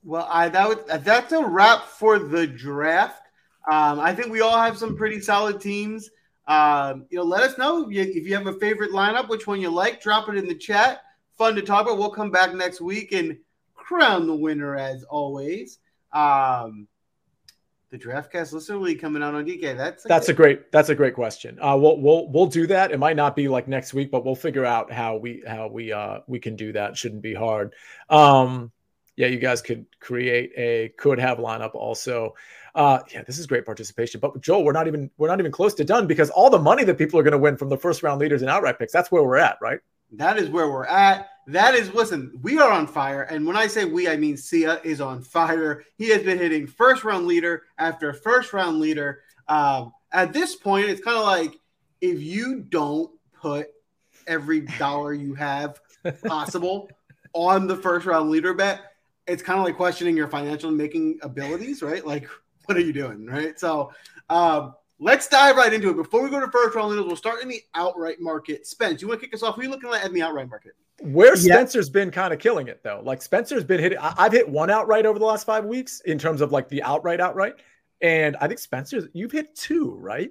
[0.03, 3.27] Well, I that would, that's a wrap for the draft.
[3.71, 6.09] Um, I think we all have some pretty solid teams.
[6.47, 9.45] Um, you know, let us know if you, if you have a favorite lineup, which
[9.45, 10.01] one you like.
[10.01, 11.01] Drop it in the chat.
[11.41, 11.97] Fun to talk about.
[11.97, 13.35] We'll come back next week and
[13.73, 15.79] crown the winner as always.
[16.13, 16.87] Um,
[17.89, 19.75] the DraftCast listener league coming out on DK.
[19.75, 20.33] That's a that's good.
[20.33, 21.57] a great that's a great question.
[21.59, 22.91] Uh, we'll we'll we'll do that.
[22.91, 25.91] It might not be like next week, but we'll figure out how we how we
[25.91, 26.95] uh we can do that.
[26.95, 27.73] Shouldn't be hard.
[28.11, 28.71] Um,
[29.15, 32.35] yeah, you guys could create a could have lineup also.
[32.75, 34.19] Uh, yeah, this is great participation.
[34.19, 36.83] But Joel, we're not even we're not even close to done because all the money
[36.83, 38.93] that people are going to win from the first round leaders and outright picks.
[38.93, 39.79] That's where we're at, right?
[40.11, 41.29] That is where we're at.
[41.47, 43.23] That is, listen, we are on fire.
[43.23, 45.83] And when I say we, I mean Sia is on fire.
[45.97, 49.21] He has been hitting first round leader after first round leader.
[49.47, 51.59] Um, at this point, it's kind of like
[52.01, 53.67] if you don't put
[54.27, 55.79] every dollar you have
[56.25, 56.89] possible
[57.33, 58.81] on the first round leader bet,
[59.27, 62.05] it's kind of like questioning your financial making abilities, right?
[62.05, 62.27] Like,
[62.65, 63.59] what are you doing, right?
[63.59, 63.91] So,
[64.29, 65.95] um, Let's dive right into it.
[65.95, 68.67] Before we go to first round leaders, we'll start in the outright market.
[68.67, 69.55] Spence, you want to kick us off?
[69.55, 70.73] Who are you looking at in the outright market?
[71.01, 71.93] Where Spencer's yeah.
[71.93, 73.01] been kind of killing it though.
[73.03, 73.97] Like Spencer's been hitting.
[73.99, 77.19] I've hit one outright over the last five weeks in terms of like the outright
[77.19, 77.55] outright,
[78.01, 80.29] and I think Spencer's you've hit two, right?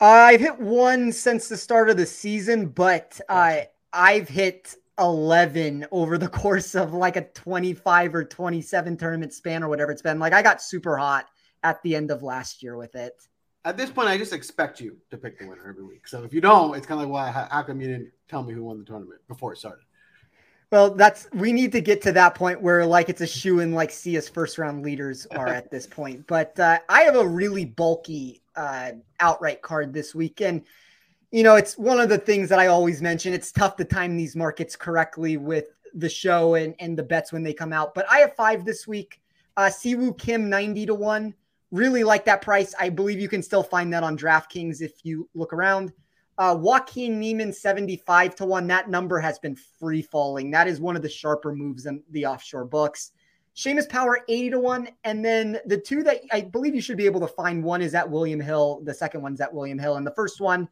[0.00, 3.60] Uh, I've hit one since the start of the season, but uh,
[3.92, 9.68] I've hit 11 over the course of like a 25 or 27 tournament span or
[9.68, 10.18] whatever it's been.
[10.18, 11.26] Like I got super hot
[11.62, 13.14] at the end of last year with it
[13.64, 16.08] at this point, I just expect you to pick the winner every week.
[16.08, 17.32] So if you don't, it's kind of like, why?
[17.32, 19.84] Well, how come you didn't tell me who won the tournament before it started?
[20.72, 23.72] Well, that's we need to get to that point where like it's a shoe in
[23.72, 26.26] like Sia's first round leaders are at this point.
[26.26, 30.62] But uh, I have a really bulky uh, outright card this weekend.
[31.30, 33.32] You know, it's one of the things that I always mention.
[33.32, 37.42] It's tough to time these markets correctly with the show and, and the bets when
[37.42, 37.94] they come out.
[37.94, 39.20] But I have five this week.
[39.56, 41.34] Uh, Siwoo Kim 90 to 1.
[41.72, 42.74] Really like that price.
[42.78, 45.92] I believe you can still find that on DraftKings if you look around.
[46.36, 48.66] Uh, Joaquin Niemann 75 to 1.
[48.66, 50.50] That number has been free falling.
[50.50, 53.12] That is one of the sharper moves in the offshore books.
[53.56, 54.88] Seamus Power 80 to 1.
[55.04, 57.94] And then the two that I believe you should be able to find one is
[57.94, 58.82] at William Hill.
[58.84, 59.96] The second one's at William Hill.
[59.96, 60.68] And the first one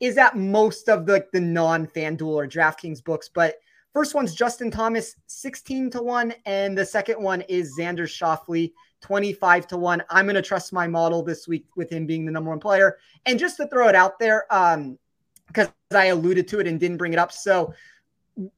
[0.00, 3.30] is at most of the, the non FanDuel or DraftKings books.
[3.32, 3.56] But
[3.94, 6.34] first one's Justin Thomas 16 to 1.
[6.44, 8.72] And the second one is Xander Schauffele
[9.02, 10.02] 25 to 1.
[10.08, 12.96] I'm going to trust my model this week with him being the number one player.
[13.26, 14.98] And just to throw it out there, um,
[15.48, 17.30] because I alluded to it and didn't bring it up.
[17.32, 17.74] So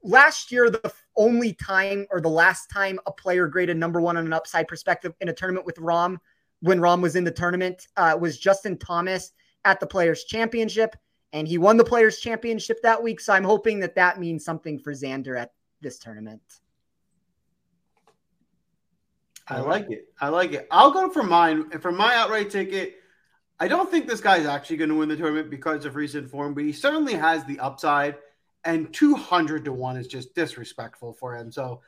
[0.03, 4.27] last year, the only time or the last time a player graded number one on
[4.27, 6.19] an upside perspective in a tournament with Rahm,
[6.61, 9.33] when Rahm was in the tournament uh, was Justin Thomas
[9.65, 10.95] at the Players Championship.
[11.33, 13.21] And he won the Players Championship that week.
[13.21, 16.43] So I'm hoping that that means something for Xander at this tournament.
[19.47, 20.07] I like it.
[20.21, 20.67] I like it.
[20.71, 21.71] I'll go for mine.
[21.81, 22.97] For my outright ticket,
[23.61, 26.55] I don't think this guy's actually going to win the tournament because of recent form,
[26.55, 28.17] but he certainly has the upside.
[28.65, 31.53] And 200 to 1 is just disrespectful for him.
[31.53, 31.83] So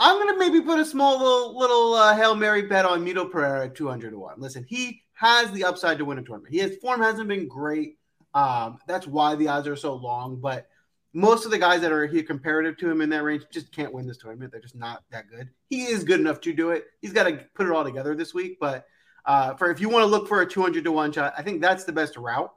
[0.00, 3.30] I'm going to maybe put a small little, little uh, Hail Mary bet on Mito
[3.30, 4.34] Pereira at 200 to 1.
[4.38, 6.54] Listen, he has the upside to win a tournament.
[6.54, 7.98] His form hasn't been great.
[8.34, 10.40] Um, that's why the odds are so long.
[10.40, 10.68] But
[11.14, 13.92] most of the guys that are here comparative to him in that range just can't
[13.92, 14.52] win this tournament.
[14.52, 15.48] They're just not that good.
[15.68, 16.84] He is good enough to do it.
[17.00, 18.58] He's got to put it all together this week.
[18.60, 18.86] But
[19.24, 21.60] uh, for if you want to look for a 200 to one shot, I think
[21.60, 22.52] that's the best route.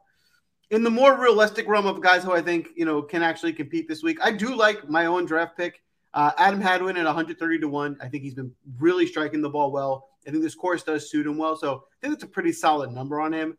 [0.69, 3.87] In the more realistic realm of guys who I think you know can actually compete
[3.87, 5.81] this week, I do like my own draft pick,
[6.13, 7.97] uh, Adam Hadwin at 130 to one.
[8.01, 10.09] I think he's been really striking the ball well.
[10.25, 12.91] I think this course does suit him well, so I think it's a pretty solid
[12.91, 13.57] number on him.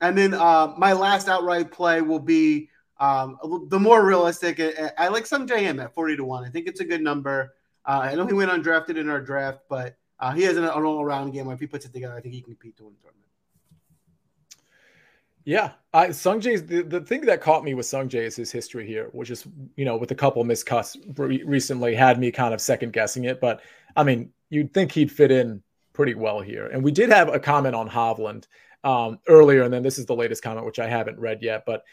[0.00, 2.70] And then uh, my last outright play will be
[3.00, 3.38] um,
[3.68, 4.60] the more realistic,
[4.98, 6.44] I like Sungjae Im at 40 to 1.
[6.44, 7.54] I think it's a good number.
[7.86, 10.70] Uh, I know he went undrafted in our draft, but uh, he has an, an
[10.70, 11.48] all around game.
[11.50, 13.24] If he puts it together, I think he can compete to win the tournament.
[15.44, 19.08] Yeah, I, Sungjae's the, the thing that caught me with Sungjae is his history here,
[19.12, 19.46] which is
[19.76, 23.24] you know with a couple missed cuts re- recently had me kind of second guessing
[23.24, 23.40] it.
[23.40, 23.62] But
[23.96, 25.62] I mean, you'd think he'd fit in
[25.94, 26.66] pretty well here.
[26.66, 28.46] And we did have a comment on Hovland
[28.84, 31.64] um, earlier, and then this is the latest comment, which I haven't read yet.
[31.64, 31.84] But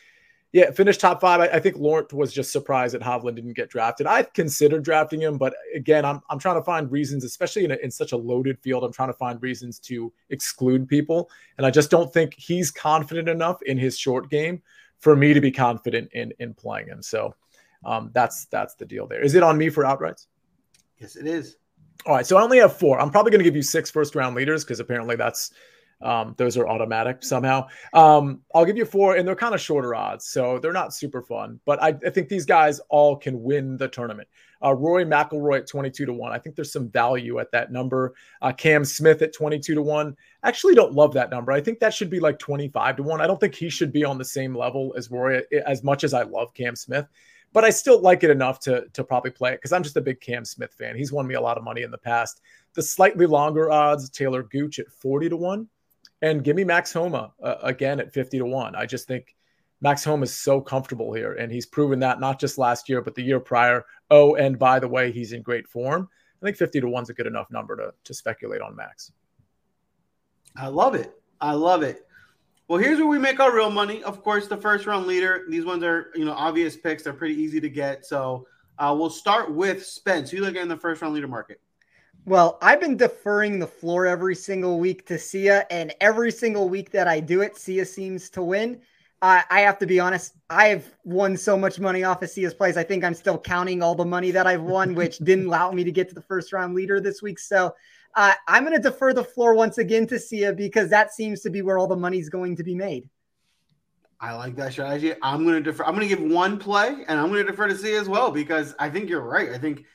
[0.56, 1.42] yeah, finished top five.
[1.42, 4.08] I, I think Laurent was just surprised that Hovland didn't get drafted.
[4.08, 7.76] I considered drafting him, but again, I'm, I'm trying to find reasons, especially in, a,
[7.84, 8.86] in such a loaded field.
[8.86, 11.30] I'm trying to find reasons to exclude people.
[11.58, 14.62] And I just don't think he's confident enough in his short game
[15.00, 17.02] for me to be confident in, in playing him.
[17.02, 17.36] So
[17.84, 19.22] um, that's that's the deal there.
[19.22, 20.28] Is it on me for outrights?
[21.00, 21.58] Yes, it is.
[22.06, 22.98] All right, so I only have four.
[23.02, 25.52] I'm probably going to give you six first round leaders because apparently that's
[26.02, 27.68] um, those are automatic somehow.
[27.94, 31.22] Um, I'll give you four, and they're kind of shorter odds, so they're not super
[31.22, 31.60] fun.
[31.66, 34.28] But I, I think these guys all can win the tournament.
[34.64, 36.32] Uh, Rory McIlroy at 22 to 1.
[36.32, 38.14] I think there's some value at that number.
[38.42, 40.16] Uh, Cam Smith at 22 to 1.
[40.44, 41.52] Actually, don't love that number.
[41.52, 43.22] I think that should be like 25 to 1.
[43.22, 46.14] I don't think he should be on the same level as Rory as much as
[46.14, 47.08] I love Cam Smith
[47.56, 50.02] but I still like it enough to to probably play it because I'm just a
[50.02, 50.98] big Cam Smith fan.
[50.98, 52.42] He's won me a lot of money in the past.
[52.74, 55.66] The slightly longer odds, Taylor Gooch at 40 to 1,
[56.22, 58.76] and give me Max Homa uh, again at 50 to 1.
[58.76, 59.36] I just think
[59.82, 63.16] Max Homa is so comfortable here, and he's proven that not just last year, but
[63.16, 63.86] the year prior.
[64.10, 66.10] Oh, and by the way, he's in great form.
[66.42, 69.12] I think 50 to 1 is a good enough number to, to speculate on Max.
[70.56, 71.14] I love it.
[71.42, 72.06] I love it.
[72.68, 74.02] Well, here's where we make our real money.
[74.04, 75.46] Of course, the first round leader.
[75.50, 77.04] These ones are, you know, obvious picks.
[77.04, 78.06] They're pretty easy to get.
[78.06, 78.48] So
[78.80, 80.32] uh, we'll start with Spence.
[80.32, 81.62] Who you looking in the first round leader market?
[82.28, 86.90] Well, I've been deferring the floor every single week to Sia, and every single week
[86.90, 88.82] that I do it, Sia seems to win.
[89.22, 92.78] Uh, I have to be honest, I've won so much money off of Sia's plays.
[92.78, 95.84] I think I'm still counting all the money that I've won, which didn't allow me
[95.84, 97.38] to get to the first round leader this week.
[97.38, 97.76] So
[98.16, 101.52] uh, I'm going to defer the floor once again to Sia because that seems to
[101.52, 103.08] be where all the money's going to be made.
[104.20, 105.14] I like that strategy.
[105.22, 105.84] I'm going to defer.
[105.84, 108.32] I'm going to give one play, and I'm going to defer to Sia as well
[108.32, 109.52] because I think you're right.
[109.52, 109.86] I think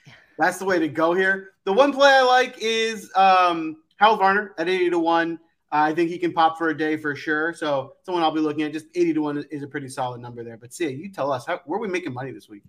[0.41, 1.51] that's the way to go here.
[1.64, 5.38] The one play I like is um, Varner at 80 to one.
[5.72, 7.53] Uh, I think he can pop for a day for sure.
[7.53, 8.72] So someone I'll be looking at.
[8.72, 10.57] Just 80 to one is a pretty solid number there.
[10.57, 12.62] But see, you tell us how, where are we making money this week?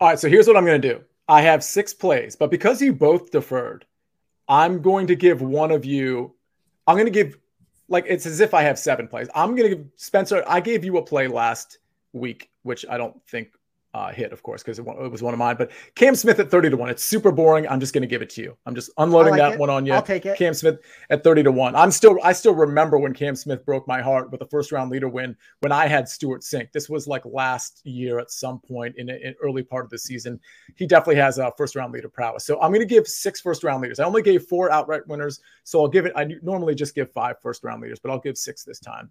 [0.00, 0.18] All right.
[0.18, 1.04] So here's what I'm going to do.
[1.28, 3.84] I have six plays, but because you both deferred,
[4.48, 6.34] I'm going to give one of you,
[6.86, 7.36] I'm going to give,
[7.88, 9.28] like, it's as if I have seven plays.
[9.34, 11.80] I'm going to give Spencer, I gave you a play last
[12.14, 13.50] week, which I don't think
[13.94, 15.56] uh, hit, of course, because it, it, was one of mine.
[15.56, 16.90] But Cam Smith at 30 to 1.
[16.90, 17.66] It's super boring.
[17.68, 18.56] I'm just going to give it to you.
[18.66, 19.58] I'm just unloading like that it.
[19.58, 19.94] one on you.
[19.94, 20.36] I'll take it.
[20.36, 20.78] Cam Smith
[21.08, 21.74] at 30 to 1.
[21.74, 24.90] I'm still I still remember when Cam Smith broke my heart with the first round
[24.90, 26.70] leader win when I had Stewart Cink.
[26.72, 30.38] This was like last year at some point in an early part of the season.
[30.76, 32.44] He definitely has a first round leader prowess.
[32.44, 34.00] So I'm going to give six first round leaders.
[34.00, 35.40] I only gave four outright winners.
[35.64, 38.36] So I'll give it, I normally just give five first round leaders, but I'll give
[38.36, 39.10] six this time.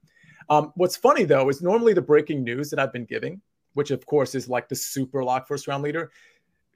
[0.49, 3.41] Um, what's funny though is normally the breaking news that I've been giving
[3.78, 6.09] which of course is like the super lock first round leader.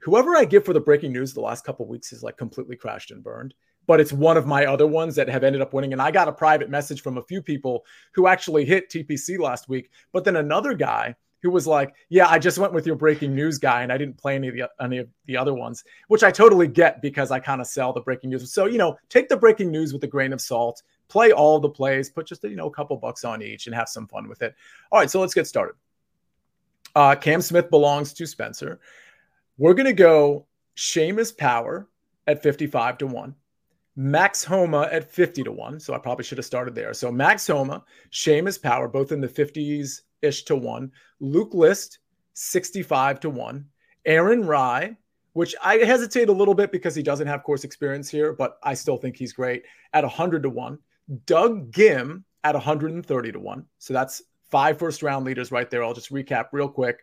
[0.04, 3.10] Whoever I give for the breaking news the last couple weeks is like completely crashed
[3.10, 3.56] and burned.
[3.88, 5.94] But it's one of my other ones that have ended up winning.
[5.94, 7.84] And I got a private message from a few people
[8.14, 9.90] who actually hit TPC last week.
[10.14, 13.58] But then another guy who was like, "Yeah, I just went with your breaking news
[13.58, 16.30] guy, and I didn't play any of the any of the other ones," which I
[16.30, 18.54] totally get because I kind of sell the breaking news.
[18.54, 20.84] So you know, take the breaking news with a grain of salt.
[21.08, 23.90] Play all the plays, put just you know a couple bucks on each, and have
[23.90, 24.54] some fun with it.
[24.92, 25.74] All right, so let's get started.
[26.96, 28.80] Uh, Cam Smith belongs to Spencer.
[29.58, 31.88] We're going to go Seamus Power
[32.28, 33.36] at 55 to 1.
[33.96, 35.80] Max Homa at 50 to 1.
[35.80, 36.94] So I probably should have started there.
[36.94, 40.92] So Max Homa, Seamus Power, both in the 50s ish to 1.
[41.20, 42.00] Luke List,
[42.34, 43.66] 65 to 1.
[44.06, 44.96] Aaron Rai,
[45.34, 48.74] which I hesitate a little bit because he doesn't have course experience here, but I
[48.74, 49.64] still think he's great
[49.94, 50.80] at 100 to 1.
[51.26, 53.66] Doug Ghim at 130 to 1.
[53.78, 54.22] So that's
[54.52, 55.84] five first round leaders right there.
[55.84, 57.00] I'll just recap real quick.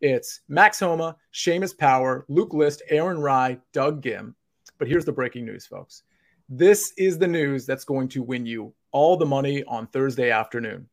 [0.00, 4.34] It's Max Homa, Seamus Power, Luke List, Aaron Rai, Doug Ghim.
[4.78, 6.02] But here's the breaking news, folks.
[6.48, 10.88] This is the news that's going to win you all the money on Thursday afternoon.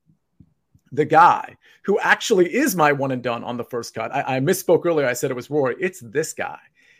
[0.92, 4.14] The guy who actually is my one and done on the first cut.
[4.14, 5.08] I, I misspoke earlier.
[5.08, 5.76] I said it was Rory.
[5.80, 6.60] It's this guy.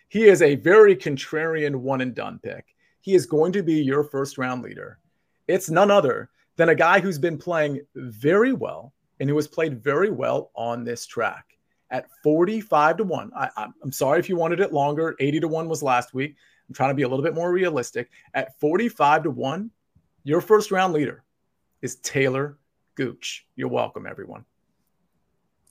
[0.10, 2.76] He is a very contrarian one and done pick.
[3.02, 5.00] He is going to be your first round leader.
[5.48, 9.84] It's none other than a guy who's been playing very well and who has played
[9.84, 11.46] very well on this track
[11.92, 13.32] at 45 to 1.
[13.36, 13.50] I,
[13.84, 15.16] am sorry if you wanted it longer.
[15.20, 16.36] 80 to 1 was last week.
[16.68, 18.10] I'm trying to be a little bit more realistic.
[18.34, 19.72] At 45 to 1,
[20.24, 21.24] your first round leader
[21.82, 22.58] is Taylor
[22.96, 23.46] Gooch.
[23.56, 24.46] You're welcome, everyone.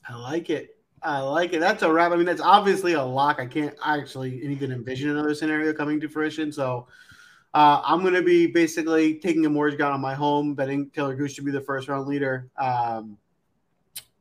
[0.09, 0.77] I like it.
[1.03, 1.61] I like it.
[1.61, 2.13] That's a wrap.
[2.13, 3.39] I mean, that's obviously a lock.
[3.39, 6.51] I can't actually even envision another scenario coming to fruition.
[6.53, 6.87] So
[7.55, 11.15] uh, I'm going to be basically taking a mortgage out on my home, betting Taylor
[11.15, 12.51] Gooch should be the first round leader.
[12.59, 13.17] Um,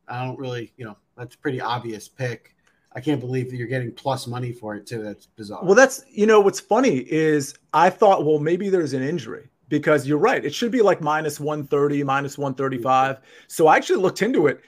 [0.08, 2.56] I don't really, you know, that's a pretty obvious pick.
[2.96, 5.02] I can't believe that you're getting plus money for it too.
[5.02, 5.64] That's bizarre.
[5.64, 9.50] Well, that's you know what's funny is I thought, well, maybe there's an injury.
[9.70, 10.46] because you're right.
[10.46, 13.20] It should be like minus 130, minus 135.
[13.48, 14.62] So I actually looked into it.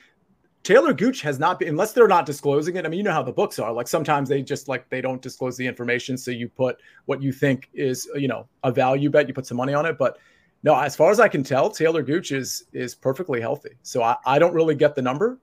[0.65, 2.85] Taylor Gooch has not been, unless they're not disclosing it.
[2.85, 3.71] I mean, you know how the books are.
[3.71, 6.17] Like sometimes they just like they don't disclose the information.
[6.17, 9.57] So you put what you think is, you know, a value bet, you put some
[9.57, 9.95] money on it.
[9.99, 10.17] But
[10.63, 13.75] no, as far as I can tell, Taylor Gooch is is perfectly healthy.
[13.83, 15.37] So I, I don't really get the number,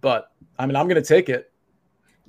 [0.00, 1.52] but I mean I'm gonna take it.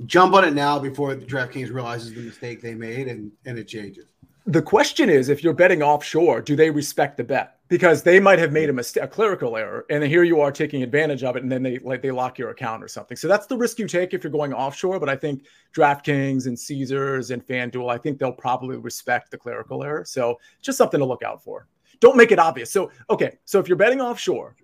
[0.06, 3.68] Jump on it now before the DraftKings realizes the mistake they made and, and it
[3.68, 4.06] changes
[4.48, 8.38] the question is if you're betting offshore do they respect the bet because they might
[8.38, 11.36] have made a mistake a clerical error and then here you are taking advantage of
[11.36, 13.18] it and then they like they lock your account or something.
[13.18, 15.46] So that's the risk you take if you're going offshore but i think
[15.76, 20.06] draftkings and caesars and fanduel i think they'll probably respect the clerical error.
[20.06, 21.68] So just something to look out for.
[22.00, 22.72] Don't make it obvious.
[22.72, 24.56] So okay so if you're betting offshore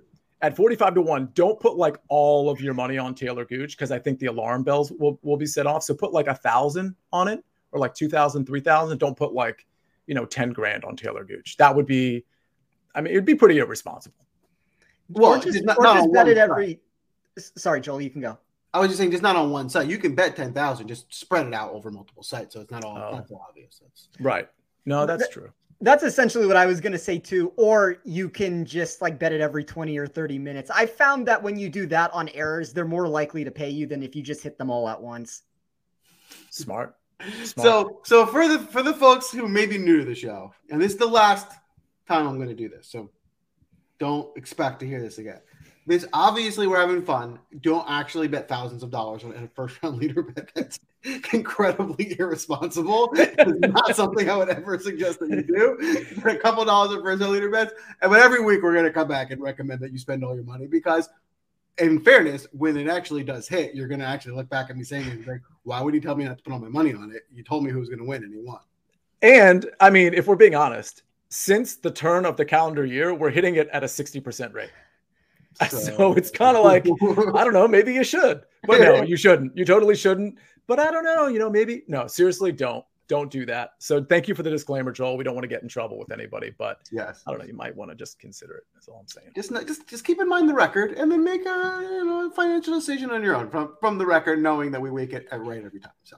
[0.41, 3.91] at 45 to 1 don't put like all of your money on taylor gooch because
[3.91, 5.83] i think the alarm bells will, will be set off.
[5.83, 9.65] So put like a thousand on it or like 2000 3000 don't put like
[10.07, 11.55] you know, 10 grand on Taylor Gooch.
[11.57, 12.25] That would be,
[12.93, 14.25] I mean, it'd be pretty irresponsible.
[15.09, 16.79] Well, or just, not, or not just bet it every.
[17.37, 18.37] Sorry, Joel, you can go.
[18.73, 19.89] I was just saying, just not on one site.
[19.89, 22.53] You can bet 10,000, just spread it out over multiple sites.
[22.53, 23.15] So it's not all, oh.
[23.15, 23.81] not obvious.
[23.81, 24.47] That's right.
[24.85, 25.51] No, that's true.
[25.81, 27.51] That's essentially what I was going to say too.
[27.57, 30.69] Or you can just like bet it every 20 or 30 minutes.
[30.69, 33.87] I found that when you do that on errors, they're more likely to pay you
[33.87, 35.41] than if you just hit them all at once.
[36.49, 36.95] Smart.
[37.43, 37.67] Smart.
[37.67, 40.81] So, so for the for the folks who may be new to the show, and
[40.81, 41.51] this is the last
[42.11, 43.09] time I'm going to do this, so
[43.99, 45.41] don't expect to hear this again.
[45.87, 47.39] This obviously we're having fun.
[47.61, 50.51] Don't actually bet thousands of dollars on a first round leader bet.
[50.53, 50.79] That's
[51.33, 53.09] incredibly irresponsible.
[53.13, 56.05] it's not something I would ever suggest that you do.
[56.21, 58.85] For a couple dollars on first round leader bets, and but every week we're going
[58.85, 61.09] to come back and recommend that you spend all your money because
[61.77, 64.83] in fairness, when it actually does hit, you're going to actually look back at me
[64.83, 67.23] saying, like, why would he tell me not to put all my money on it?
[67.33, 68.59] You told me who was going to win and he won.
[69.21, 73.29] And I mean, if we're being honest, since the turn of the calendar year, we're
[73.29, 74.69] hitting it at a 60% rate.
[75.69, 76.87] So, so it's kind of like,
[77.35, 79.55] I don't know, maybe you should, but no, you shouldn't.
[79.55, 80.35] You totally shouldn't.
[80.65, 83.71] But I don't know, you know, maybe no, seriously, don't don't do that.
[83.77, 85.17] So thank you for the disclaimer, Joel.
[85.17, 87.45] We don't want to get in trouble with anybody, but yes, I don't know.
[87.45, 88.63] You might want to just consider it.
[88.73, 89.31] That's all I'm saying.
[89.35, 92.73] Just just just keep in mind the record, and then make a you know financial
[92.73, 95.63] decision on your own from from the record, knowing that we wake it uh, right
[95.63, 95.91] every time.
[96.03, 96.15] So,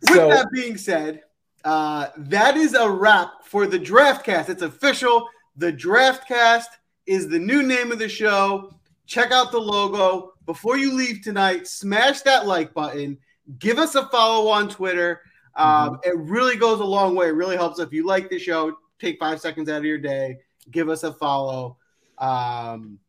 [0.00, 1.22] with so, that being said,
[1.66, 4.48] uh, that is a wrap for the Draftcast.
[4.48, 5.28] It's official.
[5.56, 6.66] The Draftcast
[7.06, 8.72] is the new name of the show.
[9.06, 11.66] Check out the logo before you leave tonight.
[11.66, 13.18] Smash that like button.
[13.58, 15.20] Give us a follow on Twitter.
[15.56, 16.08] Um, mm-hmm.
[16.08, 17.28] It really goes a long way.
[17.28, 18.76] It really helps if you like the show.
[19.00, 20.38] Take five seconds out of your day,
[20.70, 21.78] give us a follow.
[22.18, 23.00] Um,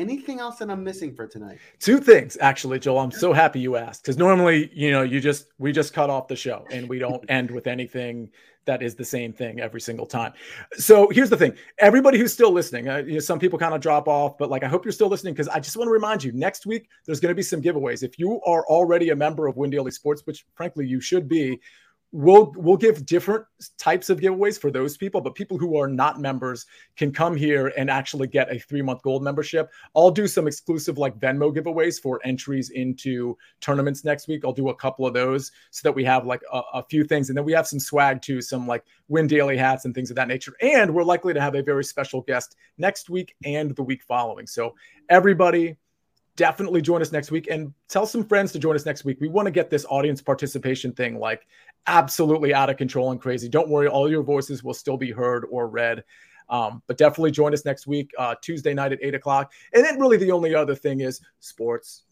[0.00, 1.58] anything else that I'm missing for tonight?
[1.78, 2.98] Two things, actually, Joel.
[2.98, 6.28] I'm so happy you asked because normally, you know, you just we just cut off
[6.28, 8.30] the show and we don't end with anything
[8.66, 10.32] that is the same thing every single time.
[10.74, 13.80] So here's the thing: everybody who's still listening, uh, you know, some people kind of
[13.80, 16.24] drop off, but like I hope you're still listening because I just want to remind
[16.24, 18.02] you: next week there's going to be some giveaways.
[18.02, 21.60] If you are already a member of Win Daily Sports, which frankly you should be
[22.12, 23.44] we'll we'll give different
[23.78, 27.72] types of giveaways for those people but people who are not members can come here
[27.76, 29.70] and actually get a three month gold membership.
[29.94, 34.44] I'll do some exclusive like venmo giveaways for entries into tournaments next week.
[34.44, 37.30] I'll do a couple of those so that we have like a, a few things.
[37.30, 40.16] And then we have some swag too some like win daily hats and things of
[40.16, 40.54] that nature.
[40.60, 44.46] And we're likely to have a very special guest next week and the week following.
[44.46, 44.74] So
[45.08, 45.76] everybody
[46.40, 49.18] definitely join us next week and tell some friends to join us next week.
[49.20, 51.46] We want to get this audience participation thing like
[51.86, 53.46] absolutely out of control and crazy.
[53.46, 56.02] Don't worry, all your voices will still be heard or read.
[56.48, 59.52] Um, but definitely join us next week, uh, Tuesday night at eight o'clock.
[59.74, 62.04] And then, really, the only other thing is sports.